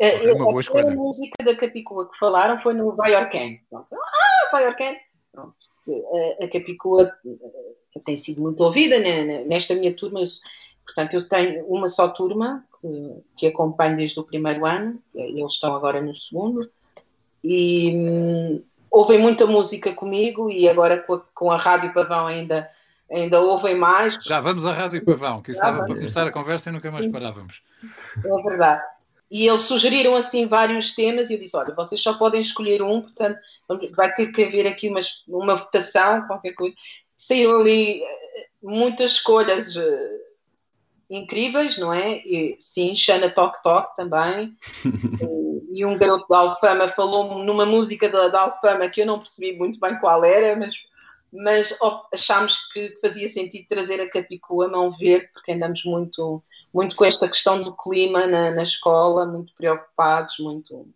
É 0.00 0.32
uma 0.32 0.46
boa 0.46 0.60
escolha. 0.60 0.88
A 0.88 0.94
música 0.94 1.44
da 1.44 1.54
Capicua 1.54 2.10
que 2.10 2.18
falaram 2.18 2.58
foi 2.58 2.72
no 2.72 2.94
Vai 2.96 3.14
Orcan. 3.14 3.58
Ah, 3.74 4.48
Vai 4.50 4.66
Orcan! 4.66 4.96
A, 5.36 6.44
a 6.44 6.48
Capicua 6.48 7.12
eh, 7.26 8.00
tem 8.02 8.16
sido 8.16 8.40
muito 8.40 8.64
ouvida 8.64 8.98
né, 8.98 9.44
nesta 9.44 9.74
minha 9.74 9.94
turma. 9.94 10.20
Portanto, 10.86 11.14
eu 11.14 11.28
tenho 11.28 11.66
uma 11.66 11.86
só 11.86 12.08
turma 12.08 12.64
que, 12.80 13.22
que 13.36 13.46
acompanho 13.46 13.98
desde 13.98 14.18
o 14.18 14.24
primeiro 14.24 14.64
ano, 14.64 14.98
eles 15.14 15.52
estão 15.52 15.74
agora 15.74 16.00
no 16.00 16.16
segundo, 16.16 16.70
e 17.44 17.92
hum, 17.94 18.62
ouvem 18.90 19.18
muita 19.18 19.46
música 19.46 19.92
comigo 19.92 20.50
e 20.50 20.66
agora 20.66 20.98
com 20.98 21.14
a, 21.14 21.20
com 21.34 21.50
a 21.50 21.56
Rádio 21.58 21.92
Pavão 21.92 22.26
ainda 22.26 22.70
ainda 23.10 23.40
ouvem 23.40 23.74
mais. 23.74 24.14
Já 24.24 24.40
vamos 24.40 24.64
à 24.64 24.72
Rádio 24.72 25.04
Pavão, 25.04 25.42
que 25.42 25.50
estava 25.50 25.84
para 25.84 25.94
começar 25.94 26.26
a 26.26 26.32
conversa 26.32 26.70
e 26.70 26.72
nunca 26.72 26.90
mais 26.90 27.06
parávamos. 27.08 27.62
É 28.24 28.42
verdade. 28.42 28.82
E 29.30 29.46
eles 29.46 29.62
sugeriram 29.62 30.16
assim 30.16 30.46
vários 30.46 30.94
temas 30.94 31.30
e 31.30 31.34
eu 31.34 31.38
disse: 31.38 31.56
olha, 31.56 31.74
vocês 31.74 32.00
só 32.00 32.14
podem 32.14 32.40
escolher 32.40 32.82
um, 32.82 33.00
portanto 33.00 33.38
vai 33.94 34.12
ter 34.12 34.32
que 34.32 34.42
haver 34.44 34.66
aqui 34.66 34.88
uma, 34.88 35.00
uma 35.28 35.54
votação, 35.54 36.26
qualquer 36.26 36.52
coisa. 36.52 36.74
Saíram 37.16 37.60
ali 37.60 38.02
eh, 38.02 38.46
muitas 38.62 39.12
escolhas 39.12 39.76
uh, 39.76 40.20
incríveis, 41.08 41.78
não 41.78 41.92
é? 41.92 42.16
E, 42.26 42.56
sim, 42.58 42.96
Xana 42.96 43.30
Tok 43.30 43.62
Tok 43.62 43.94
também. 43.94 44.56
e, 45.72 45.80
e, 45.80 45.84
um 45.84 45.96
garoto 45.96 46.26
da 46.28 46.38
Alfama 46.38 46.88
falou-me 46.88 47.44
numa 47.44 47.66
música 47.66 48.08
da, 48.08 48.28
da 48.28 48.40
Alfama 48.40 48.88
que 48.88 49.02
eu 49.02 49.06
não 49.06 49.18
percebi 49.18 49.56
muito 49.56 49.78
bem 49.78 49.98
qual 50.00 50.24
era, 50.24 50.56
mas 50.56 50.74
mas 51.32 51.76
achámos 52.12 52.58
que 52.72 52.98
fazia 53.00 53.28
sentido 53.28 53.68
trazer 53.68 54.00
a 54.00 54.10
Capicua 54.10 54.68
mão 54.68 54.90
verde, 54.90 55.28
porque 55.32 55.52
andamos 55.52 55.84
muito, 55.84 56.42
muito 56.72 56.94
com 56.94 57.04
esta 57.04 57.28
questão 57.28 57.62
do 57.62 57.74
clima 57.76 58.26
na, 58.26 58.50
na 58.50 58.62
escola, 58.62 59.26
muito 59.26 59.52
preocupados, 59.54 60.38
muito. 60.38 60.88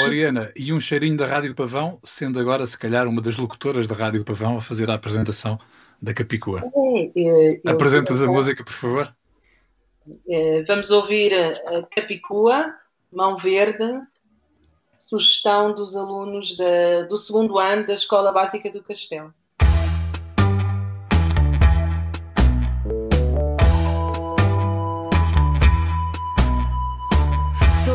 Oriana, 0.00 0.52
e 0.54 0.72
um 0.72 0.78
cheirinho 0.78 1.16
da 1.16 1.26
Rádio 1.26 1.54
Pavão, 1.54 1.98
sendo 2.04 2.38
agora, 2.38 2.64
se 2.66 2.78
calhar, 2.78 3.08
uma 3.08 3.20
das 3.20 3.36
locutoras 3.36 3.88
da 3.88 3.96
Rádio 3.96 4.24
Pavão 4.24 4.58
a 4.58 4.60
fazer 4.60 4.88
a 4.88 4.94
apresentação 4.94 5.58
da 6.00 6.14
Capicua. 6.14 6.62
É, 7.16 7.60
é, 7.66 7.70
Apresentas 7.70 8.22
a 8.22 8.26
música, 8.26 8.62
por 8.62 8.72
favor. 8.72 9.16
É, 10.28 10.62
vamos 10.62 10.90
ouvir 10.92 11.32
a 11.34 11.82
Capicua, 11.82 12.72
Mão 13.12 13.36
Verde, 13.36 14.00
sugestão 14.98 15.74
dos 15.74 15.96
alunos 15.96 16.56
da, 16.56 17.02
do 17.08 17.16
segundo 17.16 17.58
ano 17.58 17.86
da 17.86 17.94
Escola 17.94 18.30
Básica 18.30 18.70
do 18.70 18.82
Castelo. 18.82 19.34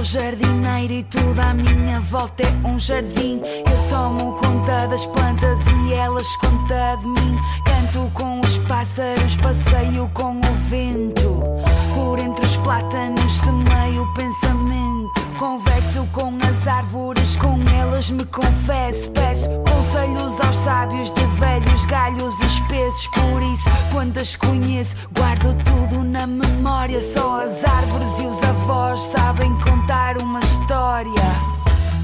Sou 0.01 0.21
jardineiro 0.21 0.93
e 0.93 1.03
tudo 1.03 1.39
à 1.39 1.53
minha 1.53 1.99
volta 1.99 2.43
é 2.43 2.67
um 2.67 2.79
jardim. 2.79 3.39
Eu 3.39 3.89
tomo 3.89 4.35
conta 4.37 4.87
das 4.87 5.05
plantas 5.05 5.59
e 5.67 5.93
elas 5.93 6.35
conta 6.37 6.95
de 6.95 7.07
mim. 7.07 7.39
Canto 7.65 8.11
com 8.13 8.39
os 8.39 8.57
pássaros, 8.67 9.35
passeio 9.37 10.09
com 10.13 10.37
o 10.37 10.53
vento. 10.69 11.43
Por 11.93 12.19
entre 12.19 12.45
os 12.45 12.57
plátanos 12.57 13.33
semeio 13.39 14.03
o 14.03 14.13
pensamento. 14.13 14.90
Converso 15.41 16.07
com 16.13 16.37
as 16.37 16.67
árvores, 16.67 17.35
com 17.35 17.57
elas 17.75 18.11
me 18.11 18.23
confesso. 18.25 19.09
Peço 19.09 19.49
conselhos 19.67 20.39
aos 20.39 20.55
sábios 20.57 21.11
de 21.11 21.25
velhos 21.39 21.83
galhos 21.85 22.39
espessos. 22.39 23.07
Por 23.07 23.41
isso, 23.41 23.67
quando 23.91 24.19
as 24.19 24.35
conheço, 24.35 24.95
guardo 25.11 25.55
tudo 25.63 26.03
na 26.03 26.27
memória. 26.27 27.01
Só 27.01 27.41
as 27.41 27.53
árvores 27.63 28.19
e 28.19 28.27
os 28.27 28.37
avós 28.43 29.01
sabem 29.01 29.51
contar 29.61 30.19
uma 30.21 30.41
história. 30.41 31.23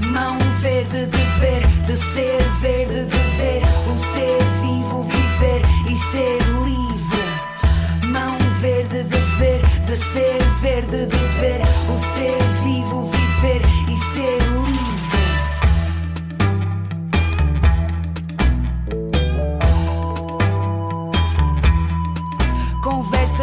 Mão 0.00 0.36
verde 0.60 1.06
de 1.06 1.22
ver, 1.38 1.64
de 1.86 1.96
ser 1.96 2.42
verde 2.60 3.04
de 3.04 3.18
ver. 3.36 3.62
O 3.86 3.96
ser 4.14 4.42
vivo, 4.62 5.02
viver 5.02 5.62
e 5.88 5.96
ser 6.10 6.38
livre. 6.64 8.08
Mão 8.08 8.36
verde 8.60 9.04
de 9.04 9.20
ver, 9.38 9.62
de 9.86 9.96
ser 9.96 10.42
verde 10.60 11.06
de 11.06 11.16
ver. 11.38 11.62
O 11.88 12.16
ser 12.16 12.47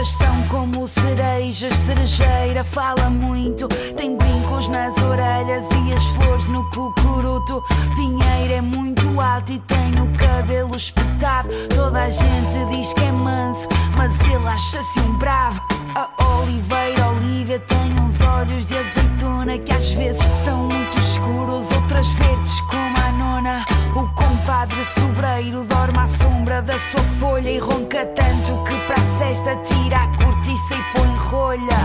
São 0.05 0.43
como 0.49 0.87
cerejas, 0.87 1.73
cerejeira 1.73 2.63
fala 2.63 3.09
muito. 3.09 3.67
Tem 3.97 4.15
brincos 4.15 4.69
nas 4.69 4.95
orelhas 5.03 5.65
e 5.83 5.93
as 5.93 6.05
flores 6.05 6.47
no 6.47 6.63
cucuruto. 6.69 7.63
Pinheiro 7.95 8.53
é 8.53 8.61
muito 8.61 9.19
alto 9.19 9.51
e 9.51 9.59
tem 9.61 9.99
o 9.99 10.15
cabelo 10.15 10.77
espetado. 10.77 11.49
Toda 11.75 12.03
a 12.03 12.09
gente 12.11 12.65
diz 12.71 12.93
que 12.93 13.03
é 13.03 13.11
manso, 13.11 13.67
mas 13.97 14.19
ele 14.21 14.47
acha-se 14.47 14.99
um 14.99 15.17
bravo. 15.17 15.59
A 15.95 16.09
Oliveira 16.39 17.09
Olívia 17.09 17.59
tem 17.61 17.99
uns 17.99 18.21
olhos 18.21 18.63
de 18.67 18.77
azeitona 18.77 19.57
que 19.57 19.73
às 19.73 19.89
vezes 19.89 20.21
são 20.43 20.65
muito 20.65 20.97
escuros, 20.99 21.65
outras 21.73 22.07
verdes 22.09 22.61
como 22.61 22.95
a 22.97 23.11
nona. 23.11 23.74
O 23.95 24.05
compadre 24.09 24.83
sobreiro 24.83 25.63
dorme 25.63 25.97
à 25.99 26.05
sombra 26.05 26.61
da 26.61 26.77
sua 26.77 27.01
folha 27.17 27.49
e 27.49 27.57
ronca 27.59 28.05
tanto 28.05 28.63
que 28.65 28.77
para 28.81 28.95
a 28.95 29.17
cesta 29.17 29.55
tira 29.55 30.03
a 30.03 30.07
cortiça 30.17 30.73
e 30.73 30.97
põe 30.97 31.15
rolha. 31.15 31.79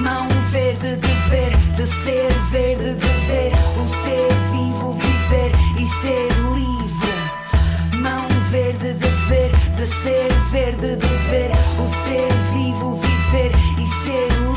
Mão 0.00 0.26
verde 0.50 0.96
de 0.96 1.12
ver, 1.28 1.54
de 1.76 1.86
ser 1.86 2.32
verde 2.50 2.94
de 2.94 3.08
ver, 3.26 3.52
o 3.76 3.86
ser 3.86 4.32
vivo 4.52 4.92
viver 4.92 5.52
e 5.78 5.86
ser 6.00 6.28
livre. 6.54 8.00
Mão 8.00 8.26
verde 8.50 8.94
de 8.94 9.08
ver, 9.28 9.50
de 9.76 9.86
ser 9.86 10.32
verde 10.50 10.96
de 10.96 11.14
ver, 11.28 11.50
o 11.78 12.06
ser 12.06 12.32
vivo 12.54 12.96
viver 12.96 13.52
e 13.78 13.86
ser 13.86 14.28
livre. 14.28 14.47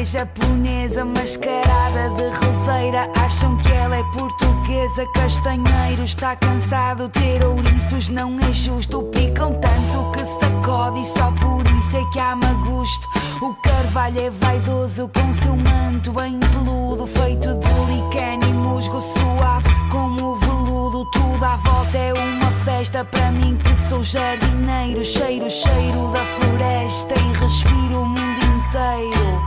É 0.00 0.04
japonesa, 0.04 1.04
mascarada 1.04 2.10
de 2.16 2.24
roseira. 2.24 3.10
Acham 3.24 3.56
que 3.58 3.70
ela 3.70 3.96
é 3.96 4.02
portuguesa. 4.04 5.06
Castanheiro 5.14 6.04
está 6.04 6.34
cansado. 6.36 7.08
Ter 7.10 7.44
ouriços 7.44 8.08
não 8.08 8.38
é 8.38 8.52
justo. 8.52 9.02
Picam 9.12 9.52
tanto 9.60 10.10
que 10.12 10.24
sacode 10.24 11.00
e 11.00 11.04
só 11.04 11.30
por 11.32 11.66
isso 11.78 11.96
é 11.96 12.04
que 12.12 12.18
há 12.18 12.34
gosto. 12.64 13.08
O 13.42 13.54
carvalho 13.62 14.20
é 14.20 14.30
vaidoso 14.30 15.10
com 15.14 15.32
seu 15.34 15.56
manto 15.56 16.12
bem 16.12 16.38
peludo, 16.38 17.06
feito 17.06 17.54
de 17.54 17.92
licane 17.92 18.46
e 18.48 18.52
musgo 18.52 19.00
suave 19.00 19.68
como 19.90 20.34
veludo. 20.34 20.59
Tudo 21.06 21.42
à 21.42 21.56
volta 21.56 21.96
é 21.96 22.12
uma 22.12 22.50
festa 22.62 23.02
para 23.02 23.30
mim 23.30 23.56
que 23.56 23.74
sou 23.74 24.02
jardineiro. 24.02 25.02
Cheiro, 25.02 25.50
cheiro 25.50 26.12
da 26.12 26.18
floresta 26.18 27.14
e 27.14 27.32
respiro 27.38 28.02
o 28.02 28.04
mundo 28.04 28.40
inteiro. 28.44 29.40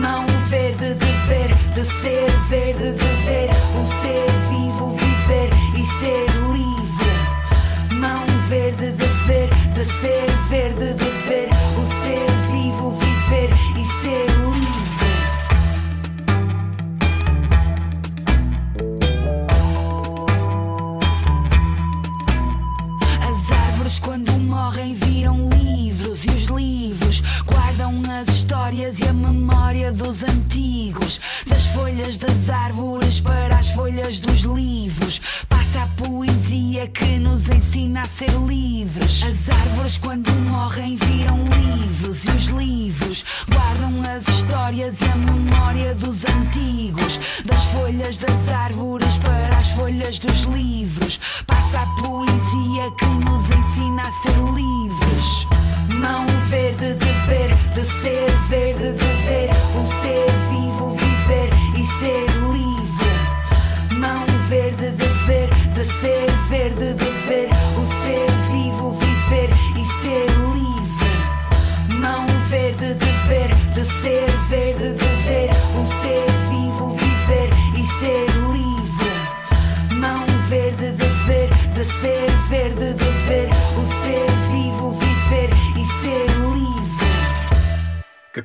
Mão 0.00 0.26
verde 0.48 0.94
de 0.94 1.12
ver, 1.26 1.54
de 1.74 1.84
ser 1.84 2.30
verde 2.48 2.92
de 2.92 3.05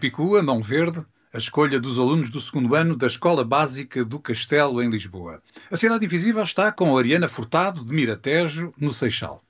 Capicua, 0.02 0.42
Mão 0.42 0.64
Verde, 0.64 1.06
a 1.32 1.38
escolha 1.38 1.80
dos 1.80 2.00
alunos 2.00 2.32
do 2.32 2.42
segundo 2.42 2.74
ano 2.74 2.96
da 2.96 3.06
Escola 3.06 3.46
Básica 3.46 4.04
do 4.04 4.20
Castelo, 4.20 4.82
em 4.82 4.90
Lisboa. 4.90 5.44
A 5.70 5.78
Cidade 5.78 6.04
Invisível 6.04 6.42
está 6.42 6.72
com 6.72 6.98
a 6.98 7.00
Ariana 7.00 7.28
Furtado, 7.28 7.86
de 7.86 7.94
Miratejo, 7.94 8.74
no 8.80 8.92
Seixal. 8.92 9.44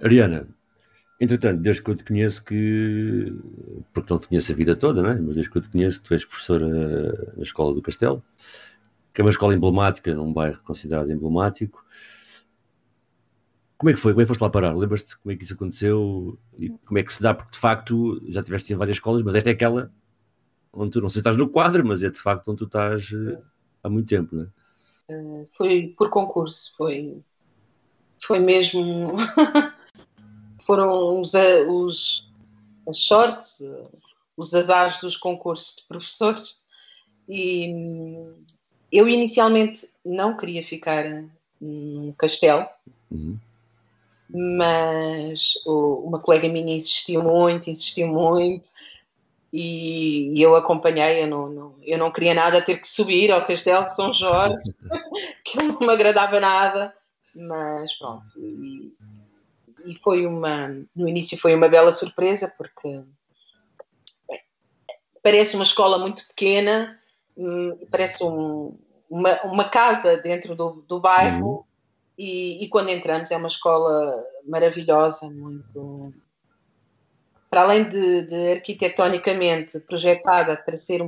Ariana, 0.00 0.46
entretanto, 1.20 1.60
desde 1.60 1.82
que 1.82 1.90
eu 1.90 1.96
te 1.96 2.04
conheço 2.04 2.44
que. 2.44 3.34
Porque 3.92 4.12
não 4.12 4.20
te 4.20 4.28
conheço 4.28 4.52
a 4.52 4.54
vida 4.54 4.76
toda, 4.76 5.02
não 5.02 5.10
é? 5.10 5.14
Mas 5.16 5.34
desde 5.34 5.50
que 5.50 5.58
eu 5.58 5.62
te 5.62 5.70
conheço, 5.70 6.00
tu 6.04 6.14
és 6.14 6.24
professora 6.24 6.68
na 7.36 7.42
Escola 7.42 7.74
do 7.74 7.82
Castelo, 7.82 8.22
que 9.12 9.20
é 9.20 9.24
uma 9.24 9.30
escola 9.30 9.56
emblemática, 9.56 10.14
num 10.14 10.32
bairro 10.32 10.60
considerado 10.62 11.10
emblemático. 11.10 11.84
Como 13.78 13.90
é 13.90 13.92
que 13.94 14.00
foi? 14.00 14.12
Como 14.12 14.22
é 14.22 14.24
que 14.24 14.28
foste 14.28 14.40
lá 14.40 14.50
parar? 14.50 14.74
Lembras-te 14.76 15.18
como 15.18 15.32
é 15.32 15.36
que 15.36 15.44
isso 15.44 15.54
aconteceu 15.54 16.38
e 16.58 16.70
como 16.70 16.98
é 16.98 17.02
que 17.02 17.12
se 17.12 17.22
dá? 17.22 17.34
Porque 17.34 17.52
de 17.52 17.58
facto 17.58 18.20
já 18.30 18.40
estiveste 18.40 18.72
em 18.72 18.76
várias 18.76 18.96
escolas, 18.96 19.22
mas 19.22 19.34
esta 19.34 19.50
é 19.50 19.52
aquela 19.52 19.92
onde 20.72 20.92
tu 20.92 21.00
não 21.00 21.08
sei 21.08 21.14
se 21.14 21.20
estás 21.20 21.36
no 21.36 21.48
quadro, 21.48 21.86
mas 21.86 22.02
é 22.02 22.10
de 22.10 22.18
facto 22.20 22.48
onde 22.48 22.58
tu 22.58 22.64
estás 22.64 23.10
eh, 23.12 23.38
há 23.82 23.88
muito 23.88 24.08
tempo, 24.08 24.34
não 24.36 24.44
é? 24.44 25.46
Foi 25.56 25.94
por 25.96 26.10
concurso, 26.10 26.74
foi, 26.76 27.22
foi 28.22 28.38
mesmo. 28.38 29.16
Foram 30.66 31.20
os, 31.20 31.34
a- 31.34 31.62
os, 31.62 32.28
as 32.88 32.98
sortes, 32.98 33.60
eh, 33.60 33.88
os 34.36 34.52
azares 34.54 34.98
dos 35.00 35.16
concursos 35.16 35.76
de 35.76 35.86
professores. 35.86 36.60
E 37.28 37.72
hum, 37.72 38.44
eu 38.90 39.08
inicialmente 39.08 39.88
não 40.04 40.36
queria 40.36 40.62
ficar 40.64 41.04
num 41.60 42.12
castelo, 42.18 42.66
Uhum. 43.10 43.38
Mas 44.28 45.54
uma 45.66 46.18
colega 46.18 46.48
minha 46.48 46.76
insistiu 46.76 47.22
muito, 47.22 47.70
insistiu 47.70 48.08
muito, 48.08 48.70
e, 49.52 50.40
eu 50.42 50.54
acompanhei. 50.56 51.22
Eu 51.22 51.28
não, 51.28 51.48
não- 51.48 51.74
eu 51.82 51.96
não 51.98 52.10
queria 52.10 52.34
nada 52.34 52.60
ter 52.60 52.78
que 52.78 52.88
subir 52.88 53.30
ao 53.30 53.46
Castelo 53.46 53.86
de 53.86 53.94
São 53.94 54.12
Jorge, 54.12 54.56
que 55.44 55.56
não 55.62 55.78
me 55.78 55.90
agradava 55.90 56.40
nada, 56.40 56.94
mas 57.34 57.96
pronto. 57.96 58.24
E, 58.36 58.92
e 59.84 59.94
foi 60.02 60.26
uma, 60.26 60.68
no 60.94 61.08
início 61.08 61.38
foi 61.38 61.54
uma 61.54 61.68
bela 61.68 61.92
surpresa, 61.92 62.52
porque 62.58 63.02
bem, 64.28 64.40
parece 65.22 65.54
uma 65.54 65.64
escola 65.64 65.98
muito 65.98 66.26
pequena, 66.28 66.98
hum, 67.36 67.78
parece 67.90 68.24
um- 68.24 68.76
uma, 69.08 69.40
uma 69.42 69.64
casa 69.68 70.16
dentro 70.16 70.56
do, 70.56 70.82
do 70.88 70.98
bairro. 71.00 71.64
E, 72.18 72.64
e 72.64 72.68
quando 72.68 72.90
entramos 72.90 73.30
é 73.30 73.36
uma 73.36 73.48
escola 73.48 74.24
maravilhosa, 74.46 75.28
muito. 75.30 76.12
Para 77.50 77.62
além 77.62 77.88
de, 77.88 78.22
de 78.22 78.52
arquitetonicamente 78.52 79.80
projetada 79.80 80.56
para 80.56 80.76
ser 80.76 81.00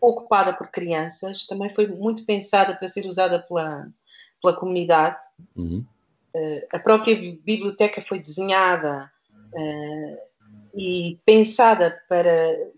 ocupada 0.00 0.52
por 0.52 0.68
crianças, 0.68 1.46
também 1.46 1.70
foi 1.70 1.86
muito 1.86 2.24
pensada 2.24 2.74
para 2.74 2.88
ser 2.88 3.06
usada 3.06 3.40
pela, 3.40 3.88
pela 4.40 4.54
comunidade. 4.54 5.18
Uhum. 5.56 5.84
A 6.72 6.78
própria 6.78 7.14
bi- 7.14 7.40
biblioteca 7.44 8.00
foi 8.00 8.18
desenhada 8.18 9.10
eh, 9.54 10.22
e 10.74 11.20
pensada 11.26 12.00
para 12.08 12.32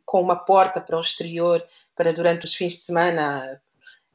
com 0.04 0.20
uma 0.20 0.37
porta 0.37 0.80
para 0.80 0.98
o 0.98 1.00
exterior, 1.00 1.64
para 1.96 2.12
durante 2.12 2.46
os 2.46 2.54
fins 2.54 2.74
de 2.74 2.80
semana 2.80 3.60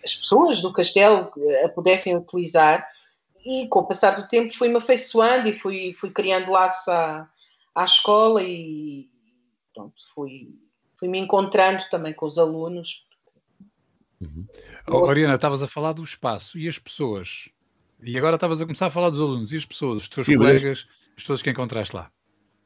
as 0.04 0.15
pessoas 0.15 0.62
do 0.62 0.74
castelo 0.74 1.32
eh, 1.38 1.65
a 1.65 1.69
pudessem 1.69 2.15
utilizar 2.15 2.88
e 3.45 3.67
com 3.67 3.80
o 3.80 3.88
passar 3.88 4.12
do 4.12 4.28
tempo 4.28 4.56
fui-me 4.56 4.78
afeiçoando 4.78 5.47
e 5.49 5.54
fui, 5.54 5.93
fui 5.93 6.12
criando 6.12 6.52
laços 6.52 6.88
à, 6.88 7.30
à 7.75 7.84
escola 7.84 8.41
e 8.43 9.10
pronto, 9.73 9.95
fui, 10.13 10.49
fui 10.97 11.08
me 11.08 11.19
encontrando 11.19 11.84
também 11.89 12.13
com 12.13 12.25
os 12.25 12.38
alunos. 12.38 13.06
Oh, 14.88 14.97
Oriana, 14.97 15.36
estavas 15.36 15.63
a 15.63 15.67
falar 15.67 15.93
do 15.93 16.04
espaço 16.04 16.58
e 16.58 16.67
as 16.67 16.78
pessoas. 16.78 17.49
E 18.04 18.17
agora 18.17 18.36
estavas 18.36 18.62
a 18.62 18.65
começar 18.65 18.88
a 18.88 18.91
falar 18.91 19.10
dos 19.10 19.21
alunos 19.21 19.52
e 19.54 19.58
as 19.58 19.65
pessoas, 19.65 20.04
os 20.04 20.10
teus 20.10 20.25
Sim, 20.25 20.38
mas- 20.38 20.62
colegas, 20.62 20.88
as 21.15 21.23
pessoas 21.23 21.41
que 21.41 21.49
encontraste 21.49 21.95
lá. 21.95 22.12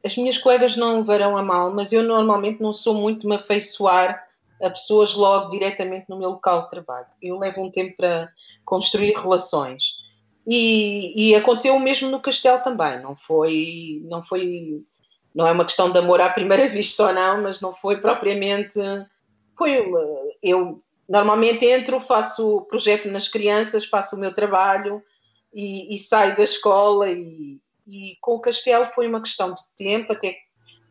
As 0.03 0.17
minhas 0.17 0.37
colegas 0.37 0.75
não 0.75 0.97
levarão 0.97 1.37
a 1.37 1.41
mal, 1.41 1.73
mas 1.73 1.93
eu 1.93 2.03
normalmente 2.03 2.61
não 2.61 2.73
sou 2.73 2.93
muito 2.93 3.21
de 3.21 3.27
me 3.27 3.35
afeiçoar 3.35 4.21
a 4.61 4.69
pessoas 4.69 5.13
logo 5.13 5.49
diretamente 5.49 6.05
no 6.09 6.17
meu 6.17 6.31
local 6.31 6.63
de 6.63 6.69
trabalho. 6.71 7.07
Eu 7.21 7.39
levo 7.39 7.61
um 7.61 7.71
tempo 7.71 7.95
para 7.97 8.31
construir 8.65 9.13
relações. 9.13 9.92
E, 10.45 11.29
e 11.29 11.35
aconteceu 11.35 11.75
o 11.75 11.79
mesmo 11.79 12.09
no 12.09 12.21
Castelo 12.21 12.61
também. 12.61 13.01
Não 13.01 13.15
foi, 13.15 14.01
não 14.05 14.23
foi, 14.23 14.83
não 15.33 15.47
é 15.47 15.51
uma 15.51 15.65
questão 15.65 15.91
de 15.91 15.97
amor 15.97 16.21
à 16.21 16.29
primeira 16.29 16.67
vista 16.69 17.07
ou 17.07 17.13
não, 17.13 17.43
mas 17.43 17.61
não 17.61 17.73
foi 17.73 17.99
propriamente. 17.99 18.79
Foi 19.57 19.79
uma- 19.79 20.19
eu 20.41 20.81
normalmente 21.07 21.65
entro, 21.65 21.99
faço 21.99 22.57
o 22.57 22.61
projeto 22.61 23.09
nas 23.09 23.27
crianças, 23.27 23.85
faço 23.85 24.15
o 24.15 24.19
meu 24.19 24.33
trabalho 24.33 25.01
e, 25.53 25.93
e 25.93 25.97
saio 25.97 26.35
da 26.35 26.43
escola 26.43 27.09
e, 27.09 27.59
e 27.87 28.17
com 28.19 28.35
o 28.35 28.39
Castelo 28.39 28.85
foi 28.87 29.07
uma 29.07 29.21
questão 29.21 29.53
de 29.53 29.61
tempo 29.77 30.11
até 30.13 30.37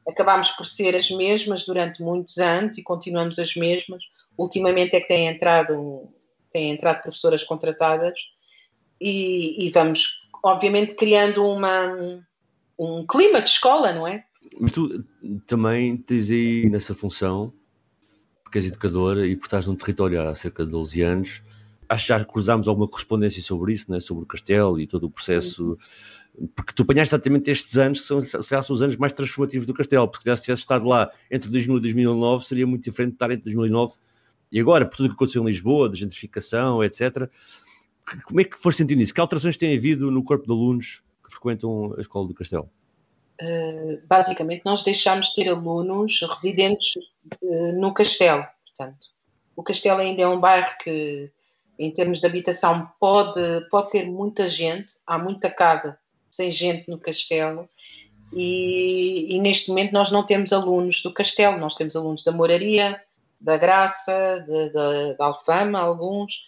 acabámos 0.09 0.51
por 0.53 0.67
ser 0.67 0.97
as 0.97 1.11
mesmas 1.11 1.65
durante 1.65 2.03
muitos 2.03 2.38
anos 2.38 2.77
e 2.79 2.83
continuamos 2.83 3.38
as 3.38 3.55
mesmas. 3.55 4.03
Ultimamente 4.37 4.97
é 4.97 5.01
que 5.01 5.09
têm 5.09 5.29
entrado, 5.29 6.09
têm 6.51 6.71
entrado 6.71 7.03
professoras 7.03 7.45
contratadas 7.45 8.19
e, 9.03 9.67
e 9.67 9.71
vamos 9.71 10.23
obviamente 10.43 10.95
criando 10.95 11.45
uma, 11.45 12.25
um 12.79 13.07
clima 13.07 13.43
de 13.43 13.51
escola, 13.51 13.93
não 13.93 14.07
é? 14.07 14.25
Mas 14.61 14.71
tu 14.71 15.05
também 15.47 15.97
tens 15.97 16.31
aí 16.31 16.69
nessa 16.69 16.95
função, 16.95 17.53
porque 18.43 18.59
és 18.59 18.67
educadora 18.67 19.27
e 19.27 19.37
por 19.37 19.47
estás 19.47 19.67
num 19.67 19.77
território 19.77 20.21
há 20.21 20.35
cerca 20.35 20.65
de 20.65 20.71
12 20.71 21.03
anos, 21.03 21.43
acho 21.88 22.05
que 22.05 22.09
já 22.09 22.25
cruzámos 22.25 22.69
alguma 22.69 22.88
correspondência 22.88 23.43
sobre 23.43 23.73
isso, 23.73 23.91
né? 23.91 24.01
sobre 24.01 24.25
o 24.25 24.27
castelo 24.27 24.81
e 24.81 24.87
todo 24.87 25.05
o 25.05 25.11
processo, 25.11 25.79
porque 26.55 26.73
tu 26.73 26.83
apanhaste 26.83 27.15
exatamente 27.15 27.51
estes 27.51 27.77
anos, 27.79 28.01
que 28.01 28.07
são, 28.07 28.23
se 28.23 28.43
são 28.43 28.61
os 28.77 28.83
anos 28.83 28.97
mais 28.97 29.12
transformativos 29.12 29.67
do 29.67 29.75
castelo, 29.75 30.09
porque 30.09 30.25
calhar 30.25 30.37
se 30.37 30.45
tivesse 30.45 30.62
estado 30.62 30.87
lá 30.87 31.11
entre 31.31 31.51
2000 31.51 31.79
e 31.79 31.81
2009, 31.81 32.45
seria 32.45 32.67
muito 32.67 32.85
diferente 32.85 33.11
de 33.11 33.17
estar 33.17 33.31
entre 33.31 33.45
2009 33.45 33.95
e 34.53 34.61
agora, 34.61 34.85
por 34.85 34.97
tudo 34.97 35.07
o 35.07 35.09
que 35.09 35.15
aconteceu 35.15 35.43
em 35.43 35.47
Lisboa, 35.47 35.88
da 35.88 35.97
gentrificação, 35.97 36.85
etc. 36.85 37.31
Como 38.25 38.41
é 38.41 38.45
que 38.45 38.57
foste 38.57 38.79
sentindo 38.79 39.03
isso? 39.03 39.15
Que 39.15 39.21
alterações 39.21 39.57
tem 39.57 39.77
havido 39.77 40.11
no 40.11 40.25
corpo 40.25 40.47
de 40.47 40.53
alunos 40.53 41.03
que 41.25 41.31
frequentam 41.31 41.95
a 41.97 42.01
escola 42.01 42.29
do 42.29 42.35
castelo? 42.35 42.69
Uh, 43.41 44.01
basicamente, 44.07 44.62
nós 44.65 44.83
deixámos 44.83 45.29
de 45.29 45.37
ter 45.37 45.49
alunos 45.49 46.21
residentes 46.23 46.95
uh, 47.43 47.81
no 47.81 47.93
castelo, 47.93 48.45
portanto. 48.67 49.09
O 49.55 49.62
castelo 49.62 50.01
ainda 50.01 50.23
é 50.23 50.29
um 50.29 50.41
bairro 50.41 50.77
que 50.83 51.31
em 51.79 51.91
termos 51.91 52.21
de 52.21 52.27
habitação, 52.27 52.88
pode, 53.01 53.41
pode 53.71 53.91
ter 53.91 54.07
muita 54.07 54.47
gente, 54.47 54.95
há 55.07 55.19
muita 55.19 55.51
casa 55.51 55.99
sem 56.31 56.51
gente 56.51 56.88
no 56.88 56.99
castelo, 56.99 57.69
e, 58.33 59.35
e, 59.35 59.41
neste 59.41 59.69
momento 59.69 59.93
nós 59.93 60.11
não 60.11 60.25
temos 60.25 60.53
alunos 60.53 61.03
do 61.03 61.12
castelo, 61.12 61.59
nós 61.59 61.75
temos 61.75 61.95
alunos 61.95 62.25
da 62.25 62.33
Moraria, 62.33 62.99
da 63.38 63.59
Graça, 63.59 64.45
da 65.19 65.27
Alfama, 65.27 65.81
alguns, 65.81 66.41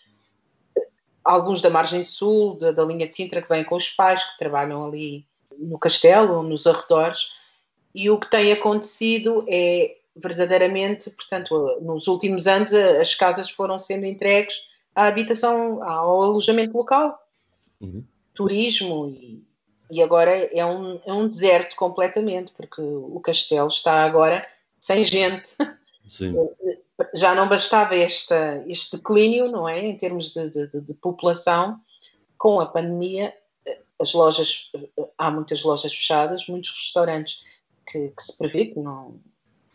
alguns 1.25 1.63
da 1.63 1.71
Margem 1.71 2.03
Sul, 2.03 2.57
da, 2.57 2.71
da 2.71 2.85
linha 2.85 3.09
de 3.09 3.15
Sintra, 3.15 3.41
que 3.41 3.49
vêm 3.49 3.65
com 3.65 3.77
os 3.77 3.89
pais, 3.89 4.23
que 4.23 4.39
trabalham 4.39 4.85
ali 4.85 5.27
no 5.59 5.79
castelo, 5.79 6.43
nos 6.43 6.67
arredores, 6.67 7.31
e 7.95 8.11
o 8.11 8.19
que 8.19 8.31
tem 8.31 8.53
acontecido 8.53 9.45
é 9.49 9.97
verdadeiramente, 10.17 11.11
portanto, 11.11 11.79
nos 11.81 12.07
últimos 12.07 12.47
anos 12.47 12.73
as 12.73 13.15
casas 13.15 13.51
foram 13.51 13.79
sendo 13.79 14.05
entregues 14.05 14.55
à 14.95 15.07
habitação, 15.07 15.83
ao 15.83 16.23
alojamento 16.23 16.77
local, 16.77 17.19
uhum. 17.81 18.05
turismo 18.33 19.09
e, 19.09 19.43
e 19.91 20.03
agora 20.03 20.31
é 20.31 20.65
um, 20.65 21.01
é 21.05 21.13
um 21.13 21.27
deserto 21.27 21.75
completamente, 21.77 22.53
porque 22.57 22.81
o 22.81 23.19
castelo 23.21 23.69
está 23.69 24.05
agora 24.05 24.47
sem 24.79 25.05
gente. 25.05 25.57
Sim. 26.09 26.35
Já 27.15 27.35
não 27.35 27.49
bastava 27.49 27.97
esta, 27.97 28.63
este 28.67 28.97
declínio, 28.97 29.51
não 29.51 29.69
é? 29.69 29.85
Em 29.85 29.97
termos 29.97 30.31
de, 30.31 30.51
de, 30.51 30.81
de 30.81 30.95
população, 30.95 31.81
com 32.39 32.61
a 32.61 32.67
pandemia, 32.67 33.35
as 34.01 34.13
lojas, 34.13 34.71
há 35.19 35.31
muitas 35.31 35.63
lojas 35.63 35.93
fechadas, 35.93 36.47
muitos 36.47 36.71
restaurantes 36.71 37.41
que, 37.87 38.09
que 38.09 38.23
se 38.23 38.37
prevê 38.37 38.67
que 38.67 38.81
não, 38.81 39.19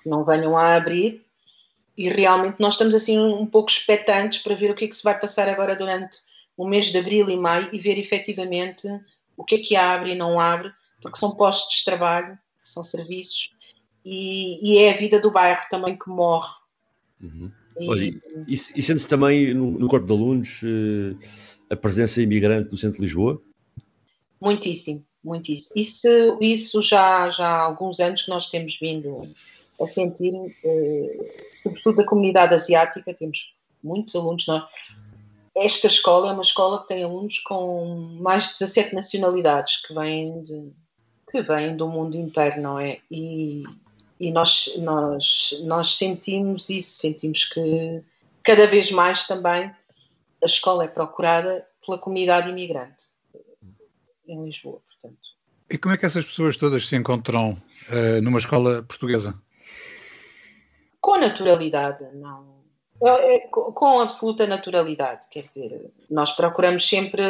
que 0.01 0.09
não 0.09 0.23
venham 0.23 0.57
a 0.57 0.75
abrir, 0.75 1.25
e 1.97 2.09
realmente 2.09 2.57
nós 2.59 2.75
estamos 2.75 2.95
assim 2.95 3.19
um 3.19 3.45
pouco 3.45 3.69
expectantes 3.69 4.39
para 4.39 4.55
ver 4.55 4.71
o 4.71 4.75
que 4.75 4.85
é 4.85 4.87
que 4.87 4.95
se 4.95 5.03
vai 5.03 5.19
passar 5.19 5.49
agora 5.49 5.75
durante 5.75 6.19
o 6.55 6.65
mês 6.65 6.91
de 6.91 6.97
abril 6.97 7.29
e 7.29 7.35
maio 7.35 7.69
e 7.73 7.79
ver 7.79 7.97
efetivamente 7.97 8.87
o 9.35 9.43
que 9.43 9.55
é 9.55 9.57
que 9.59 9.75
abre 9.75 10.11
e 10.11 10.15
não 10.15 10.39
abre, 10.39 10.71
porque 11.01 11.17
são 11.17 11.35
postos 11.35 11.79
de 11.79 11.85
trabalho, 11.85 12.37
são 12.63 12.83
serviços 12.83 13.51
e, 14.03 14.59
e 14.61 14.77
é 14.77 14.91
a 14.91 14.97
vida 14.97 15.19
do 15.19 15.31
bairro 15.31 15.61
também 15.69 15.97
que 15.97 16.09
morre. 16.09 16.53
Uhum. 17.21 17.51
E, 17.79 17.89
Olha, 17.89 18.03
e, 18.03 18.53
e 18.53 18.57
sente-se 18.57 19.07
também 19.07 19.53
no, 19.53 19.71
no, 19.71 19.87
corpo 19.87 20.05
de 20.05 20.13
alunos 20.13 20.61
uh, 20.63 21.17
a 21.69 21.75
presença 21.75 22.21
imigrante 22.21 22.69
do 22.69 22.77
centro 22.77 22.97
de 22.97 23.03
Lisboa? 23.03 23.41
Muitíssimo, 24.41 25.05
muitíssimo. 25.23 25.73
Isso, 25.75 26.37
isso 26.41 26.81
já, 26.81 27.29
já 27.29 27.47
há 27.47 27.61
alguns 27.61 27.99
anos 27.99 28.23
que 28.23 28.29
nós 28.29 28.49
temos 28.49 28.77
vindo 28.79 29.21
a 29.81 29.87
sentir, 29.87 30.33
eh, 30.63 31.45
sobretudo 31.61 31.97
da 31.97 32.05
comunidade 32.05 32.53
asiática, 32.53 33.13
temos 33.13 33.53
muitos 33.83 34.15
alunos. 34.15 34.45
Nós, 34.47 34.63
esta 35.55 35.87
escola 35.87 36.29
é 36.29 36.33
uma 36.33 36.41
escola 36.41 36.81
que 36.81 36.89
tem 36.89 37.03
alunos 37.03 37.39
com 37.39 38.17
mais 38.19 38.45
de 38.45 38.59
17 38.59 38.93
nacionalidades 38.95 39.85
que 39.85 39.93
vêm, 39.93 40.43
de, 40.43 40.71
que 41.31 41.41
vêm 41.41 41.75
do 41.75 41.87
mundo 41.87 42.17
inteiro, 42.17 42.61
não 42.61 42.79
é? 42.79 42.99
E, 43.09 43.63
e 44.19 44.31
nós, 44.31 44.71
nós, 44.77 45.59
nós 45.63 45.97
sentimos 45.97 46.69
isso, 46.69 46.99
sentimos 46.99 47.45
que 47.45 48.01
cada 48.43 48.67
vez 48.67 48.91
mais 48.91 49.25
também 49.25 49.71
a 50.43 50.45
escola 50.45 50.85
é 50.85 50.87
procurada 50.87 51.65
pela 51.85 51.97
comunidade 51.97 52.49
imigrante 52.49 53.05
em 54.27 54.43
Lisboa, 54.43 54.81
portanto. 54.87 55.19
E 55.69 55.77
como 55.77 55.93
é 55.93 55.97
que 55.97 56.05
essas 56.05 56.25
pessoas 56.25 56.57
todas 56.57 56.87
se 56.87 56.95
encontram 56.95 57.51
uh, 57.89 58.21
numa 58.21 58.39
escola 58.39 58.83
portuguesa? 58.83 59.39
com 61.01 61.17
naturalidade, 61.17 62.05
não. 62.13 62.59
É, 63.01 63.35
é, 63.35 63.39
com 63.47 63.99
absoluta 63.99 64.45
naturalidade, 64.45 65.27
quer 65.31 65.43
dizer, 65.43 65.89
nós 66.09 66.31
procuramos 66.31 66.87
sempre 66.87 67.23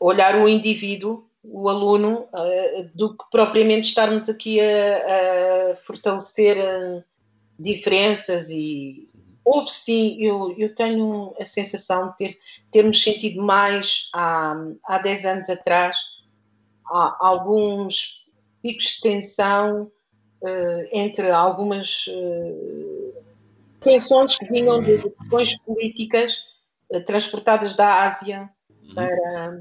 olhar 0.00 0.34
o 0.36 0.48
indivíduo, 0.48 1.28
o 1.42 1.68
aluno, 1.68 2.28
uh, 2.32 2.90
do 2.94 3.16
que 3.16 3.24
propriamente 3.30 3.88
estarmos 3.88 4.28
aqui 4.28 4.60
a, 4.60 5.72
a 5.72 5.76
fortalecer 5.76 6.56
uh, 6.58 7.02
diferenças 7.58 8.48
e 8.50 9.08
houve 9.44 9.70
sim, 9.70 10.16
eu, 10.20 10.54
eu 10.56 10.74
tenho 10.74 11.34
a 11.40 11.44
sensação 11.44 12.10
de 12.10 12.16
ter, 12.16 12.38
termos 12.70 13.02
sentido 13.02 13.42
mais 13.42 14.08
há, 14.14 14.54
há 14.84 14.98
10 14.98 15.26
anos 15.26 15.50
atrás 15.50 15.98
há 16.90 17.16
alguns 17.20 18.24
picos 18.62 18.86
de 18.86 19.00
tensão 19.00 19.90
uh, 20.42 20.88
entre 20.92 21.30
algumas 21.30 22.06
uh, 22.08 23.14
tensões 23.80 24.36
que 24.36 24.46
vinham 24.46 24.82
de 24.82 24.98
questões 24.98 25.58
políticas 25.62 26.44
uh, 26.90 27.02
transportadas 27.04 27.74
da 27.74 28.04
Ásia 28.04 28.50
uhum. 28.68 28.94
para, 28.94 29.60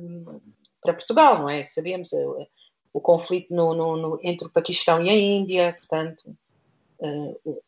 para 0.81 0.93
Portugal, 0.93 1.39
não 1.39 1.49
é? 1.49 1.63
Sabemos 1.63 2.11
o, 2.13 2.47
o 2.93 3.01
conflito 3.01 3.53
no, 3.53 3.73
no, 3.73 3.97
no, 3.97 4.19
entre 4.23 4.47
o 4.47 4.49
Paquistão 4.49 5.03
e 5.03 5.09
a 5.09 5.13
Índia, 5.13 5.75
portanto, 5.77 6.35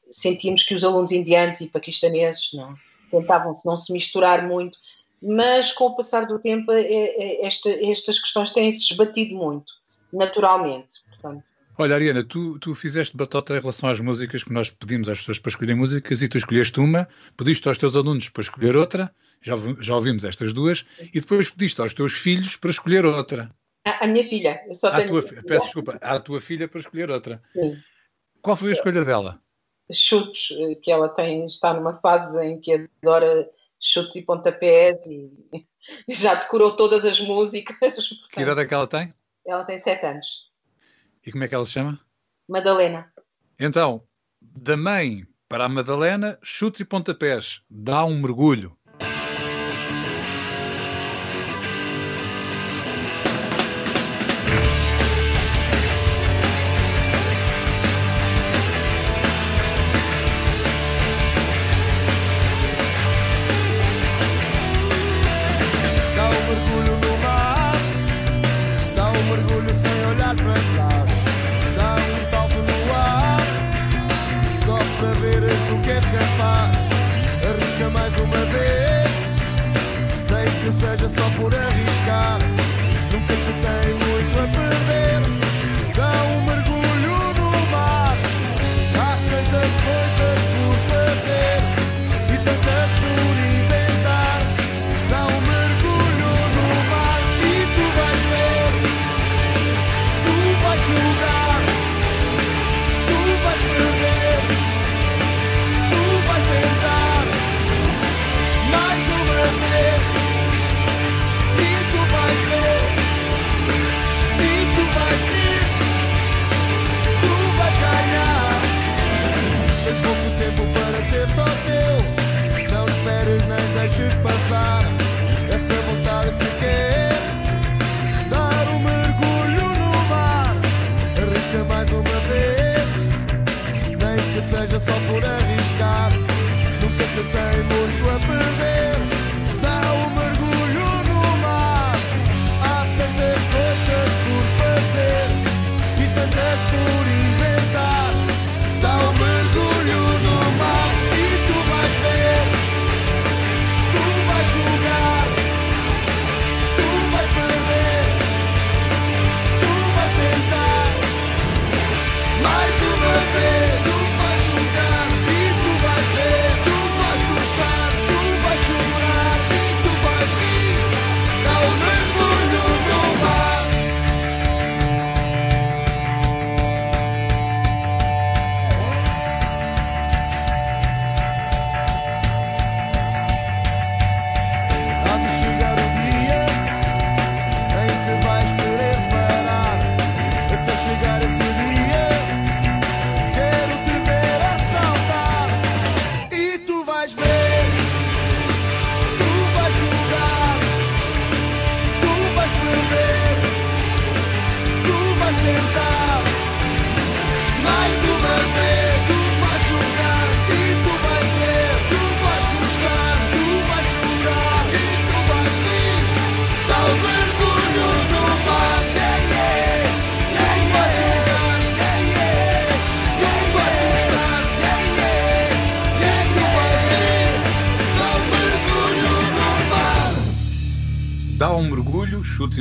sentimos 0.09 0.63
que 0.63 0.75
os 0.75 0.83
alunos 0.83 1.11
indianos 1.11 1.61
e 1.61 1.67
paquistaneses 1.67 2.49
não, 2.53 2.73
tentavam 3.09 3.53
-se 3.55 3.65
não 3.65 3.77
se 3.77 3.93
misturar 3.93 4.45
muito, 4.45 4.77
mas 5.21 5.71
com 5.71 5.85
o 5.85 5.95
passar 5.95 6.25
do 6.25 6.39
tempo 6.39 6.71
é, 6.71 7.45
esta, 7.45 7.69
estas 7.69 8.19
questões 8.19 8.51
têm-se 8.51 8.91
esbatido 8.91 9.35
muito, 9.35 9.73
naturalmente. 10.11 11.01
Portanto, 11.09 11.43
Olha, 11.77 11.95
Ariana, 11.95 12.23
tu, 12.23 12.59
tu 12.59 12.75
fizeste 12.75 13.15
batota 13.15 13.55
em 13.55 13.59
relação 13.59 13.89
às 13.89 13.99
músicas 13.99 14.43
que 14.43 14.51
nós 14.51 14.69
pedimos 14.69 15.09
às 15.09 15.19
pessoas 15.19 15.39
para 15.39 15.49
escolher 15.49 15.75
músicas 15.75 16.21
e 16.21 16.27
tu 16.27 16.37
escolheste 16.37 16.79
uma, 16.79 17.07
pediste 17.37 17.67
aos 17.67 17.77
teus 17.77 17.95
alunos 17.95 18.29
para 18.29 18.41
escolher 18.41 18.75
outra, 18.75 19.11
já, 19.41 19.55
já 19.79 19.95
ouvimos 19.95 20.23
estas 20.23 20.53
duas, 20.53 20.85
e 20.99 21.19
depois 21.19 21.49
pediste 21.49 21.81
aos 21.81 21.93
teus 21.93 22.13
filhos 22.13 22.55
para 22.55 22.69
escolher 22.69 23.05
outra. 23.05 23.49
A, 23.85 24.05
a 24.05 24.07
minha 24.07 24.23
filha, 24.23 24.63
eu 24.67 24.75
só 24.75 24.89
à 24.89 24.95
tenho. 24.95 25.09
Tua, 25.09 25.43
peço 25.43 25.65
desculpa, 25.65 25.97
à 26.01 26.19
tua 26.19 26.39
filha 26.39 26.67
para 26.67 26.79
escolher 26.79 27.09
outra. 27.09 27.41
Sim. 27.53 27.81
Qual 28.41 28.55
foi 28.55 28.69
a 28.69 28.73
escolha 28.73 29.03
dela? 29.03 29.41
Chutes, 29.91 30.49
que 30.81 30.91
ela 30.91 31.09
tem, 31.09 31.45
está 31.45 31.73
numa 31.73 31.99
fase 31.99 32.41
em 32.43 32.59
que 32.59 32.87
adora 33.03 33.49
chutes 33.79 34.15
e 34.15 34.21
pontapés 34.21 35.05
e 35.07 35.31
já 36.07 36.35
decorou 36.35 36.75
todas 36.75 37.03
as 37.03 37.19
músicas. 37.19 37.77
Portanto, 37.79 38.29
que 38.31 38.41
idade 38.41 38.61
é 38.61 38.65
que 38.65 38.73
ela 38.73 38.87
tem? 38.87 39.13
Ela 39.45 39.63
tem 39.63 39.77
sete 39.79 40.05
anos. 40.05 40.51
E 41.25 41.31
como 41.31 41.43
é 41.43 41.47
que 41.47 41.55
ela 41.55 41.65
se 41.65 41.73
chama? 41.73 41.99
Madalena. 42.47 43.11
Então, 43.59 44.03
da 44.39 44.77
mãe 44.77 45.25
para 45.47 45.65
a 45.65 45.69
Madalena, 45.69 46.39
chutes 46.41 46.79
e 46.79 46.85
pontapés, 46.85 47.61
dá 47.69 48.05
um 48.05 48.21
mergulho. 48.21 48.77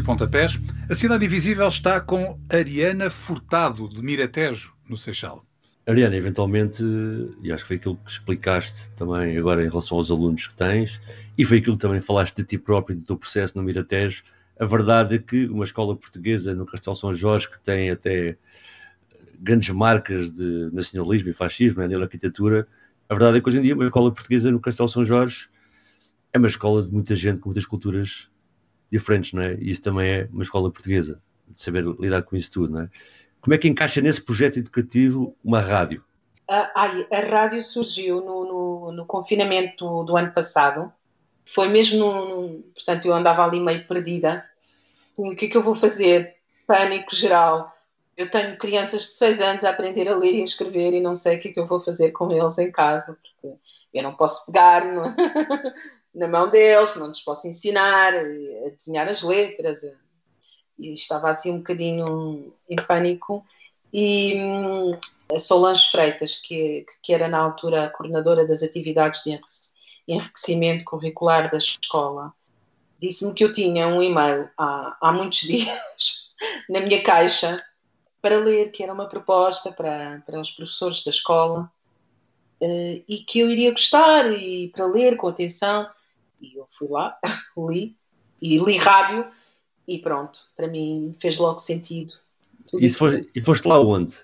E 0.01 0.03
pontapés. 0.03 0.59
A 0.89 0.95
Cidade 0.95 1.27
Invisível 1.27 1.69
está 1.69 2.01
com 2.01 2.39
Ariana 2.49 3.11
Furtado, 3.11 3.89
de 3.89 4.03
Miratejo, 4.03 4.75
no 4.89 4.97
Seixal. 4.97 5.45
Ariana, 5.87 6.17
eventualmente, 6.17 6.83
e 7.43 7.53
acho 7.53 7.65
que 7.65 7.69
foi 7.69 7.77
aquilo 7.77 7.97
que 7.97 8.11
explicaste 8.11 8.91
também 8.97 9.37
agora 9.37 9.65
em 9.65 9.69
relação 9.69 9.99
aos 9.99 10.11
alunos 10.11 10.47
que 10.47 10.55
tens, 10.55 11.01
e 11.37 11.45
foi 11.45 11.59
aquilo 11.59 11.77
que 11.77 11.83
também 11.83 12.01
falaste 12.01 12.37
de 12.37 12.45
ti 12.45 12.59
próprio, 12.59 12.97
do 12.97 13.03
teu 13.03 13.17
processo 13.17 13.57
no 13.59 13.63
Miratejo, 13.63 14.23
a 14.59 14.65
verdade 14.65 15.17
é 15.17 15.19
que 15.19 15.47
uma 15.47 15.65
escola 15.65 15.95
portuguesa 15.95 16.55
no 16.55 16.65
Castelo 16.65 16.97
São 16.97 17.13
Jorge, 17.13 17.51
que 17.51 17.59
tem 17.61 17.91
até 17.91 18.37
grandes 19.39 19.71
marcas 19.71 20.31
de 20.31 20.71
nacionalismo 20.73 21.31
e 21.31 21.33
fascismo, 21.33 21.81
né, 21.81 21.89
na 21.89 22.05
arquitetura, 22.05 22.67
a 23.09 23.15
verdade 23.15 23.39
é 23.39 23.41
que 23.41 23.49
hoje 23.49 23.59
em 23.59 23.63
dia 23.63 23.75
uma 23.75 23.85
escola 23.85 24.13
portuguesa 24.13 24.51
no 24.51 24.61
Castelo 24.61 24.89
São 24.89 25.05
Jorge 25.05 25.49
é 26.33 26.39
uma 26.39 26.47
escola 26.47 26.83
de 26.83 26.93
muita 26.93 27.17
gente 27.17 27.41
com 27.41 27.49
muitas 27.49 27.67
culturas 27.67 28.30
diferentes, 28.91 29.33
não 29.33 29.43
é? 29.43 29.55
E 29.55 29.71
isso 29.71 29.83
também 29.83 30.11
é 30.11 30.29
uma 30.33 30.43
escola 30.43 30.71
portuguesa, 30.71 31.21
de 31.49 31.61
saber 31.63 31.85
lidar 31.99 32.23
com 32.23 32.37
isso 32.37 32.51
tudo, 32.51 32.73
não 32.73 32.83
é? 32.83 32.91
Como 33.41 33.55
é 33.55 33.59
que 33.59 33.69
encaixa 33.69 34.01
nesse 34.01 34.23
projeto 34.23 34.59
educativo 34.59 35.35
uma 35.43 35.61
rádio? 35.61 36.05
A, 36.49 37.21
rádio 37.31 37.63
surgiu 37.63 38.17
no, 38.17 38.45
no, 38.45 38.93
no, 38.93 39.07
confinamento 39.07 40.03
do 40.05 40.17
ano 40.17 40.33
passado. 40.33 40.93
Foi 41.55 41.69
mesmo, 41.69 41.99
no, 41.99 42.63
portanto, 42.75 43.07
eu 43.07 43.15
andava 43.15 43.45
ali 43.45 43.61
meio 43.61 43.87
perdida. 43.87 44.45
O 45.17 45.35
que 45.35 45.47
é 45.47 45.49
que 45.49 45.57
eu 45.57 45.63
vou 45.63 45.77
fazer? 45.77 46.35
Pânico 46.67 47.15
geral. 47.15 47.73
Eu 48.17 48.31
tenho 48.31 48.59
crianças 48.59 49.03
de 49.03 49.13
6 49.13 49.41
anos 49.41 49.65
a 49.65 49.71
aprender 49.71 50.09
a 50.09 50.17
ler 50.17 50.35
e 50.35 50.43
a 50.43 50.45
escrever 50.45 50.93
e 50.93 51.01
não 51.01 51.15
sei 51.15 51.37
o 51.37 51.41
que 51.41 51.49
é 51.49 51.53
que 51.53 51.61
eu 51.61 51.67
vou 51.67 51.81
fazer 51.81 52.11
com 52.11 52.31
eles 52.31 52.59
em 52.59 52.71
casa, 52.71 53.17
porque 53.17 53.57
eu 53.95 54.03
não 54.03 54.15
posso 54.15 54.45
pegar 54.47 54.85
no, 54.85 55.03
na 56.15 56.27
mão 56.27 56.49
deles, 56.49 56.97
não 56.97 57.09
lhes 57.09 57.21
posso 57.21 57.47
ensinar 57.47 58.15
a 58.15 58.71
desenhar 58.71 59.09
as 59.09 59.23
letras, 59.23 59.83
e 60.79 60.95
estava 60.95 61.31
assim 61.31 61.53
um 61.53 61.59
bocadinho 61.59 62.53
em 62.69 62.77
pânico. 62.77 63.45
E 63.93 64.35
hum, 64.37 64.99
a 65.35 65.39
Solange 65.39 65.91
Freitas, 65.91 66.37
que, 66.37 66.87
que 67.03 67.13
era 67.13 67.29
na 67.29 67.39
altura 67.39 67.85
a 67.85 67.91
coordenadora 67.91 68.47
das 68.47 68.63
atividades 68.63 69.23
de 69.23 69.39
enriquecimento 70.09 70.85
curricular 70.85 71.51
da 71.51 71.59
escola, 71.59 72.33
disse-me 72.99 73.35
que 73.35 73.45
eu 73.45 73.53
tinha 73.53 73.87
um 73.87 74.03
e-mail 74.03 74.49
há, 74.57 74.97
há 75.01 75.13
muitos 75.13 75.41
dias 75.47 76.31
na 76.69 76.81
minha 76.81 77.03
caixa 77.03 77.63
para 78.21 78.39
ler, 78.39 78.71
que 78.71 78.83
era 78.83 78.93
uma 78.93 79.09
proposta 79.09 79.73
para, 79.73 80.23
para 80.27 80.41
os 80.41 80.51
professores 80.51 81.03
da 81.05 81.11
escola 81.11 81.71
uh, 82.61 83.05
e 83.09 83.25
que 83.27 83.41
eu 83.41 83.51
iria 83.51 83.71
gostar 83.71 84.31
e 84.31 84.69
para 84.69 84.87
ler 84.87 85.17
com 85.17 85.29
atenção. 85.29 85.89
E 86.41 86.57
eu 86.57 86.69
fui 86.79 86.89
lá, 86.89 87.19
li 87.57 87.97
e 88.41 88.59
li 88.59 88.77
rádio 88.77 89.27
e 89.87 89.99
pronto, 89.99 90.41
para 90.57 90.69
mim 90.69 91.15
fez 91.21 91.37
logo 91.37 91.59
sentido. 91.59 92.15
E, 92.75 92.87
e 93.35 93.41
foste 93.43 93.67
lá 93.67 93.81
onde? 93.81 94.15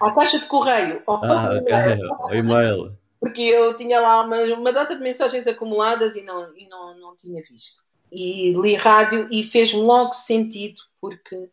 À 0.00 0.10
caixa 0.12 0.38
de 0.38 0.46
correio. 0.46 1.02
ah, 1.08 1.50
ok, 1.60 1.74
ao 2.18 2.34
e-mail. 2.34 2.96
Porque 3.18 3.42
eu 3.42 3.74
tinha 3.74 4.00
lá 4.00 4.22
uma, 4.22 4.36
uma 4.54 4.72
data 4.72 4.94
de 4.94 5.02
mensagens 5.02 5.46
acumuladas 5.46 6.16
e 6.16 6.22
não, 6.22 6.56
e 6.56 6.68
não, 6.68 6.98
não 6.98 7.16
tinha 7.16 7.42
visto. 7.42 7.82
E 8.12 8.52
li 8.52 8.74
rádio 8.74 9.26
e 9.30 9.42
fez-me 9.42 9.80
logo 9.80 10.12
sentido, 10.12 10.82
porque 11.00 11.50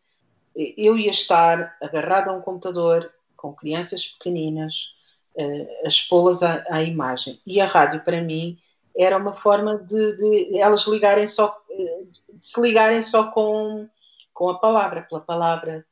eu 0.54 0.96
ia 0.96 1.10
estar 1.10 1.76
agarrado 1.82 2.28
a 2.28 2.32
um 2.32 2.40
computador 2.40 3.10
com 3.36 3.52
crianças 3.52 4.06
pequeninas, 4.06 4.94
uh, 5.36 5.68
a 5.84 5.88
expô-las 5.88 6.42
à, 6.42 6.64
à, 6.70 6.82
imagem. 6.82 7.40
E 7.44 7.60
a 7.60 7.66
rádio, 7.66 8.00
para 8.00 8.22
mim, 8.22 8.58
era 8.96 9.16
uma 9.16 9.34
forma 9.34 9.78
de, 9.78 10.16
de 10.16 10.58
elas 10.58 10.86
ligarem 10.86 11.26
só 11.26 11.60
de 11.68 12.46
se 12.46 12.60
ligarem 12.60 13.02
só 13.02 13.30
com, 13.30 13.88
com 14.32 14.48
a 14.48 14.58
palavra, 14.58 15.02
pela 15.02 15.20
palavra. 15.20 15.84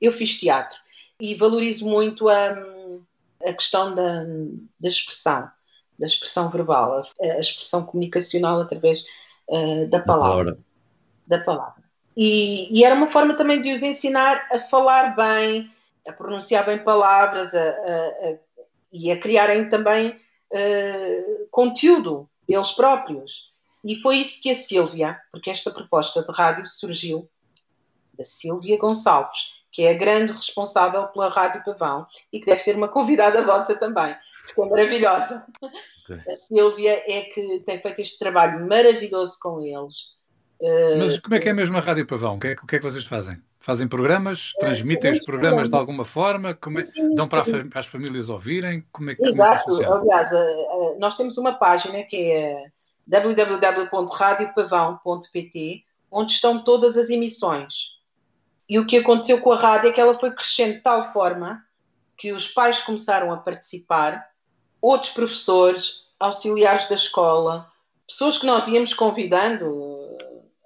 Eu 0.00 0.12
fiz 0.12 0.38
teatro 0.38 0.78
e 1.20 1.34
valorizo 1.34 1.86
muito 1.86 2.28
a, 2.28 2.56
a 3.44 3.52
questão 3.52 3.94
da, 3.94 4.24
da 4.80 4.88
expressão, 4.88 5.50
da 5.98 6.06
expressão 6.06 6.48
verbal, 6.50 7.02
a, 7.20 7.24
a 7.24 7.40
expressão 7.40 7.84
comunicacional 7.84 8.60
através 8.60 9.04
uh, 9.48 9.86
da 9.88 10.00
palavra. 10.00 10.58
Da 11.26 11.38
palavra. 11.38 11.82
E, 12.16 12.68
e, 12.76 12.84
era 12.84 12.94
uma 12.94 13.06
forma 13.06 13.34
também 13.34 13.60
de 13.60 13.72
os 13.72 13.82
ensinar 13.82 14.46
a 14.52 14.58
falar 14.58 15.16
bem, 15.16 15.70
a 16.06 16.12
pronunciar 16.12 16.66
bem 16.66 16.78
palavras 16.78 17.54
a, 17.54 17.68
a, 17.70 18.36
e 18.92 19.10
a 19.10 19.18
criarem 19.18 19.68
também 19.68 20.20
uh, 20.52 21.48
conteúdo 21.50 22.28
eles 22.48 22.70
próprios. 22.72 23.50
E 23.84 23.96
foi 23.96 24.18
isso 24.18 24.40
que 24.40 24.50
a 24.50 24.54
Sílvia, 24.54 25.18
porque 25.32 25.50
esta 25.50 25.70
proposta 25.70 26.22
de 26.22 26.32
rádio 26.32 26.66
surgiu 26.66 27.28
da 28.16 28.24
Sílvia 28.24 28.78
Gonçalves, 28.78 29.50
que 29.72 29.82
é 29.82 29.90
a 29.90 29.94
grande 29.94 30.32
responsável 30.32 31.08
pela 31.08 31.30
Rádio 31.30 31.64
Pavão 31.64 32.06
e 32.32 32.38
que 32.38 32.46
deve 32.46 32.60
ser 32.60 32.76
uma 32.76 32.88
convidada 32.88 33.42
vossa 33.42 33.74
também, 33.76 34.14
porque 34.46 34.60
é 34.60 34.66
maravilhosa. 34.66 35.46
Okay. 36.04 36.32
A 36.32 36.36
Sílvia 36.36 37.02
é 37.06 37.22
que 37.22 37.60
tem 37.60 37.80
feito 37.80 38.00
este 38.00 38.18
trabalho 38.18 38.66
maravilhoso 38.68 39.36
com 39.40 39.60
eles. 39.60 40.12
Mas 40.98 41.18
como 41.18 41.34
é 41.34 41.40
que 41.40 41.48
é 41.48 41.52
mesmo 41.52 41.76
a 41.76 41.80
Rádio 41.80 42.06
Pavão? 42.06 42.36
O 42.36 42.38
que 42.38 42.48
é, 42.48 42.52
o 42.52 42.66
que, 42.66 42.76
é 42.76 42.78
que 42.78 42.84
vocês 42.84 43.04
fazem? 43.04 43.40
Fazem 43.62 43.86
programas? 43.86 44.52
É, 44.56 44.60
transmitem 44.60 45.12
é, 45.12 45.14
os 45.14 45.24
programas 45.24 45.70
de 45.70 45.76
alguma 45.76 46.04
forma? 46.04 46.52
Como 46.52 46.80
é, 46.80 46.82
dão 47.14 47.28
para, 47.28 47.44
as 47.74 47.86
famílias 47.86 48.28
ouvirem? 48.28 48.84
Como 48.90 49.10
é 49.10 49.16
Exato. 49.20 49.64
Como 49.64 49.82
é 49.82 49.86
Aliás, 49.86 50.30
nós 50.98 51.16
temos 51.16 51.38
uma 51.38 51.52
página 51.52 52.02
que 52.02 52.32
é 52.32 52.64
www.radiopavão.pt, 53.06 55.84
onde 56.10 56.32
estão 56.32 56.64
todas 56.64 56.96
as 56.96 57.08
emissões. 57.08 57.92
E 58.68 58.80
o 58.80 58.86
que 58.86 58.98
aconteceu 58.98 59.40
com 59.40 59.52
a 59.52 59.56
rádio 59.56 59.90
é 59.90 59.92
que 59.92 60.00
ela 60.00 60.18
foi 60.18 60.32
crescendo 60.32 60.74
de 60.74 60.80
tal 60.80 61.12
forma 61.12 61.64
que 62.16 62.32
os 62.32 62.48
pais 62.48 62.82
começaram 62.82 63.32
a 63.32 63.36
participar, 63.36 64.28
outros 64.80 65.12
professores, 65.12 66.08
auxiliares 66.18 66.88
da 66.88 66.96
escola, 66.96 67.70
pessoas 68.08 68.38
que 68.38 68.46
nós 68.46 68.66
íamos 68.66 68.92
convidando, 68.92 70.18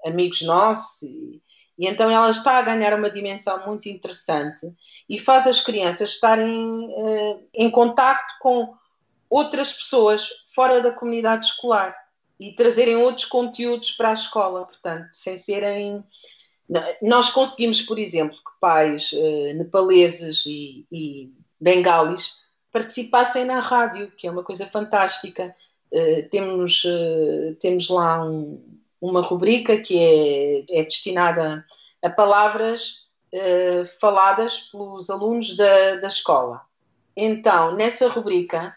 amigos 0.04 0.40
nossos, 0.40 1.02
e, 1.02 1.42
e 1.78 1.86
então 1.86 2.10
ela 2.10 2.30
está 2.30 2.58
a 2.58 2.62
ganhar 2.62 2.94
uma 2.94 3.10
dimensão 3.10 3.66
muito 3.66 3.88
interessante 3.88 4.72
e 5.08 5.18
faz 5.18 5.46
as 5.46 5.60
crianças 5.60 6.10
estarem 6.10 6.86
uh, 6.86 7.48
em 7.52 7.70
contacto 7.70 8.34
com 8.40 8.74
outras 9.28 9.72
pessoas 9.72 10.28
fora 10.54 10.80
da 10.80 10.90
comunidade 10.90 11.46
escolar 11.46 11.94
e 12.40 12.54
trazerem 12.54 12.96
outros 12.96 13.26
conteúdos 13.26 13.90
para 13.92 14.10
a 14.10 14.14
escola, 14.14 14.64
portanto, 14.64 15.08
sem 15.12 15.36
serem. 15.36 16.04
Nós 17.00 17.30
conseguimos, 17.30 17.80
por 17.82 17.98
exemplo, 17.98 18.36
que 18.36 18.60
pais 18.60 19.12
uh, 19.12 19.54
nepaleses 19.54 20.44
e, 20.46 20.86
e 20.90 21.32
bengalis 21.60 22.38
participassem 22.72 23.44
na 23.44 23.60
rádio, 23.60 24.10
que 24.16 24.26
é 24.26 24.30
uma 24.30 24.42
coisa 24.42 24.66
fantástica. 24.66 25.54
Uh, 25.92 26.28
temos, 26.30 26.82
temos 27.60 27.88
lá 27.88 28.24
um, 28.24 28.60
uma 29.08 29.22
rubrica 29.22 29.78
que 29.78 29.98
é, 29.98 30.80
é 30.80 30.84
destinada 30.84 31.64
a 32.02 32.10
palavras 32.10 33.06
uh, 33.32 33.86
faladas 34.00 34.58
pelos 34.70 35.08
alunos 35.10 35.56
da, 35.56 35.96
da 35.96 36.08
escola. 36.08 36.62
Então, 37.16 37.74
nessa 37.74 38.08
rubrica, 38.08 38.76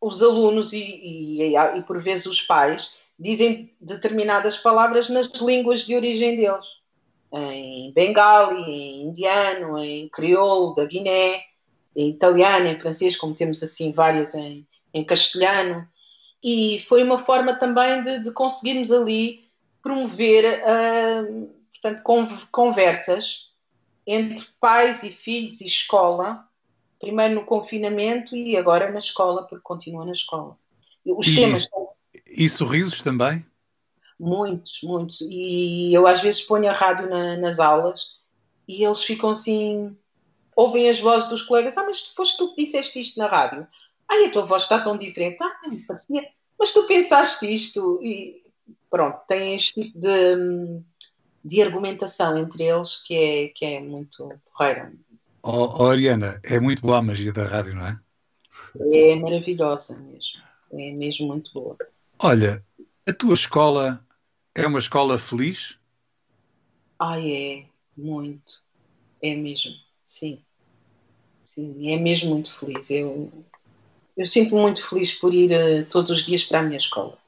os 0.00 0.22
alunos 0.22 0.72
e, 0.72 0.82
e, 0.82 1.56
e, 1.56 1.82
por 1.82 2.00
vezes 2.00 2.26
os 2.26 2.42
pais 2.42 2.94
dizem 3.18 3.72
determinadas 3.80 4.56
palavras 4.56 5.08
nas 5.08 5.28
línguas 5.40 5.86
de 5.86 5.94
origem 5.94 6.36
deles. 6.36 6.66
Em 7.32 7.92
bengali, 7.92 8.62
em 8.62 9.02
indiano, 9.04 9.78
em 9.78 10.08
crioulo 10.08 10.74
da 10.74 10.84
Guiné, 10.84 11.40
em 11.94 12.10
italiano, 12.10 12.66
em 12.66 12.80
francês, 12.80 13.16
como 13.16 13.34
temos 13.34 13.62
assim 13.62 13.92
várias 13.92 14.34
em, 14.34 14.66
em 14.92 15.04
castelhano. 15.04 15.86
E 16.42 16.80
foi 16.80 17.02
uma 17.02 17.18
forma 17.18 17.54
também 17.54 18.02
de, 18.02 18.24
de 18.24 18.32
conseguirmos 18.32 18.90
ali 18.90 19.41
promover 19.82 20.62
uh, 20.62 21.50
portanto, 21.72 22.48
conversas 22.50 23.50
entre 24.06 24.44
pais 24.60 25.02
e 25.02 25.10
filhos 25.10 25.60
e 25.60 25.66
escola 25.66 26.48
primeiro 27.02 27.34
no 27.34 27.44
confinamento 27.44 28.36
e 28.36 28.56
agora 28.56 28.90
na 28.92 29.00
escola, 29.00 29.42
porque 29.42 29.64
continua 29.64 30.06
na 30.06 30.12
escola. 30.12 30.56
Os 31.04 31.26
e, 31.26 31.34
temas. 31.34 31.68
E 32.24 32.48
sorrisos 32.48 33.02
também? 33.02 33.44
Muitos, 34.18 34.78
muitos. 34.84 35.20
E 35.20 35.92
eu 35.92 36.06
às 36.06 36.20
vezes 36.20 36.42
ponho 36.42 36.70
a 36.70 36.72
rádio 36.72 37.10
na, 37.10 37.36
nas 37.36 37.58
aulas 37.58 38.06
e 38.68 38.84
eles 38.84 39.02
ficam 39.02 39.30
assim. 39.30 39.96
Ouvem 40.54 40.88
as 40.88 41.00
vozes 41.00 41.28
dos 41.28 41.42
colegas. 41.42 41.76
Ah, 41.76 41.82
mas 41.82 42.00
foste 42.14 42.38
tu 42.38 42.54
que 42.54 42.64
disseste 42.64 43.00
isto 43.00 43.18
na 43.18 43.26
rádio. 43.26 43.66
Ai, 44.08 44.26
a 44.26 44.30
tua 44.30 44.44
voz 44.44 44.62
está 44.62 44.80
tão 44.80 44.96
diferente. 44.96 45.38
Ah, 45.42 45.68
me 45.68 45.78
parecia. 45.78 46.28
Mas 46.56 46.72
tu 46.72 46.86
pensaste 46.86 47.52
isto. 47.52 47.98
E 48.00 48.41
pronto, 48.92 49.18
tem 49.26 49.56
este 49.56 49.82
tipo 49.82 49.98
de, 49.98 50.82
de 51.42 51.62
argumentação 51.62 52.36
entre 52.36 52.64
eles 52.64 53.02
que 53.02 53.14
é, 53.14 53.48
que 53.48 53.64
é 53.64 53.80
muito 53.80 54.28
porreira. 54.52 54.92
Oh, 55.42 55.82
oh, 55.82 55.86
Ariana, 55.86 56.38
é 56.44 56.60
muito 56.60 56.82
boa 56.82 56.98
a 56.98 57.02
magia 57.02 57.32
da 57.32 57.44
rádio, 57.44 57.74
não 57.74 57.86
é? 57.86 57.98
É 58.92 59.16
maravilhosa 59.16 59.98
mesmo. 59.98 60.40
É 60.72 60.92
mesmo 60.92 61.26
muito 61.26 61.52
boa. 61.54 61.76
Olha, 62.18 62.64
a 63.06 63.12
tua 63.12 63.34
escola 63.34 64.04
É 64.54 64.66
uma 64.66 64.78
escola 64.78 65.18
feliz? 65.18 65.78
Ai, 66.98 67.32
é, 67.32 67.66
muito. 67.96 68.62
É 69.22 69.34
mesmo, 69.34 69.72
sim. 70.04 70.44
Sim, 71.44 71.90
é 71.90 71.96
mesmo 71.96 72.30
muito 72.30 72.54
feliz. 72.54 72.90
Eu, 72.90 73.32
eu 74.16 74.26
sinto-me 74.26 74.60
muito 74.60 74.86
feliz 74.88 75.14
por 75.14 75.34
ir 75.34 75.50
uh, 75.52 75.86
todos 75.86 76.10
os 76.10 76.24
dias 76.24 76.44
para 76.44 76.60
a 76.60 76.62
minha 76.62 76.78
escola. 76.78 77.21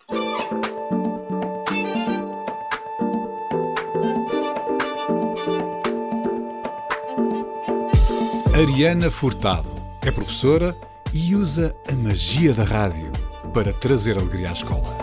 Ariana 8.54 9.10
Furtado 9.10 9.68
é 10.00 10.12
professora 10.12 10.78
e 11.12 11.34
usa 11.34 11.74
a 11.88 11.92
magia 11.92 12.54
da 12.54 12.62
rádio 12.62 13.10
para 13.52 13.72
trazer 13.72 14.16
alegria 14.16 14.50
à 14.50 14.52
escola. 14.52 14.96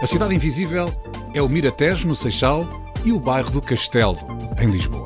A 0.00 0.06
Cidade 0.06 0.34
Invisível 0.34 0.90
é 1.34 1.42
o 1.42 1.48
Miratejo, 1.48 2.08
no 2.08 2.16
Seixal, 2.16 2.66
e 3.04 3.12
o 3.12 3.20
bairro 3.20 3.50
do 3.50 3.60
Castelo, 3.60 4.16
em 4.58 4.70
Lisboa. 4.70 5.04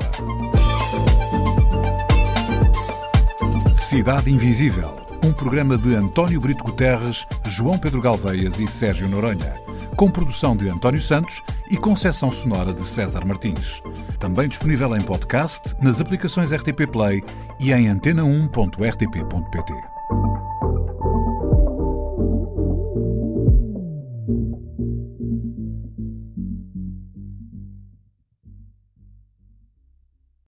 Cidade 3.75 4.31
Invisível, 4.31 4.95
um 5.21 5.33
programa 5.33 5.77
de 5.77 5.93
António 5.95 6.39
Brito 6.39 6.63
Guterres, 6.63 7.27
João 7.45 7.77
Pedro 7.77 8.01
Galveias 8.01 8.57
e 8.57 8.67
Sérgio 8.67 9.09
Noronha, 9.09 9.53
com 9.97 10.09
produção 10.09 10.55
de 10.55 10.69
António 10.69 11.01
Santos 11.01 11.43
e 11.71 11.77
concessão 11.77 12.31
sonora 12.31 12.73
de 12.73 12.85
César 12.85 13.25
Martins. 13.25 13.81
Também 14.19 14.49
disponível 14.49 14.95
em 14.95 15.01
podcast, 15.01 15.75
nas 15.81 15.99
aplicações 16.01 16.51
RTP 16.51 16.85
Play 16.91 17.23
e 17.59 17.71
em 17.71 17.87
antena1.rtp.pt. 17.87 19.90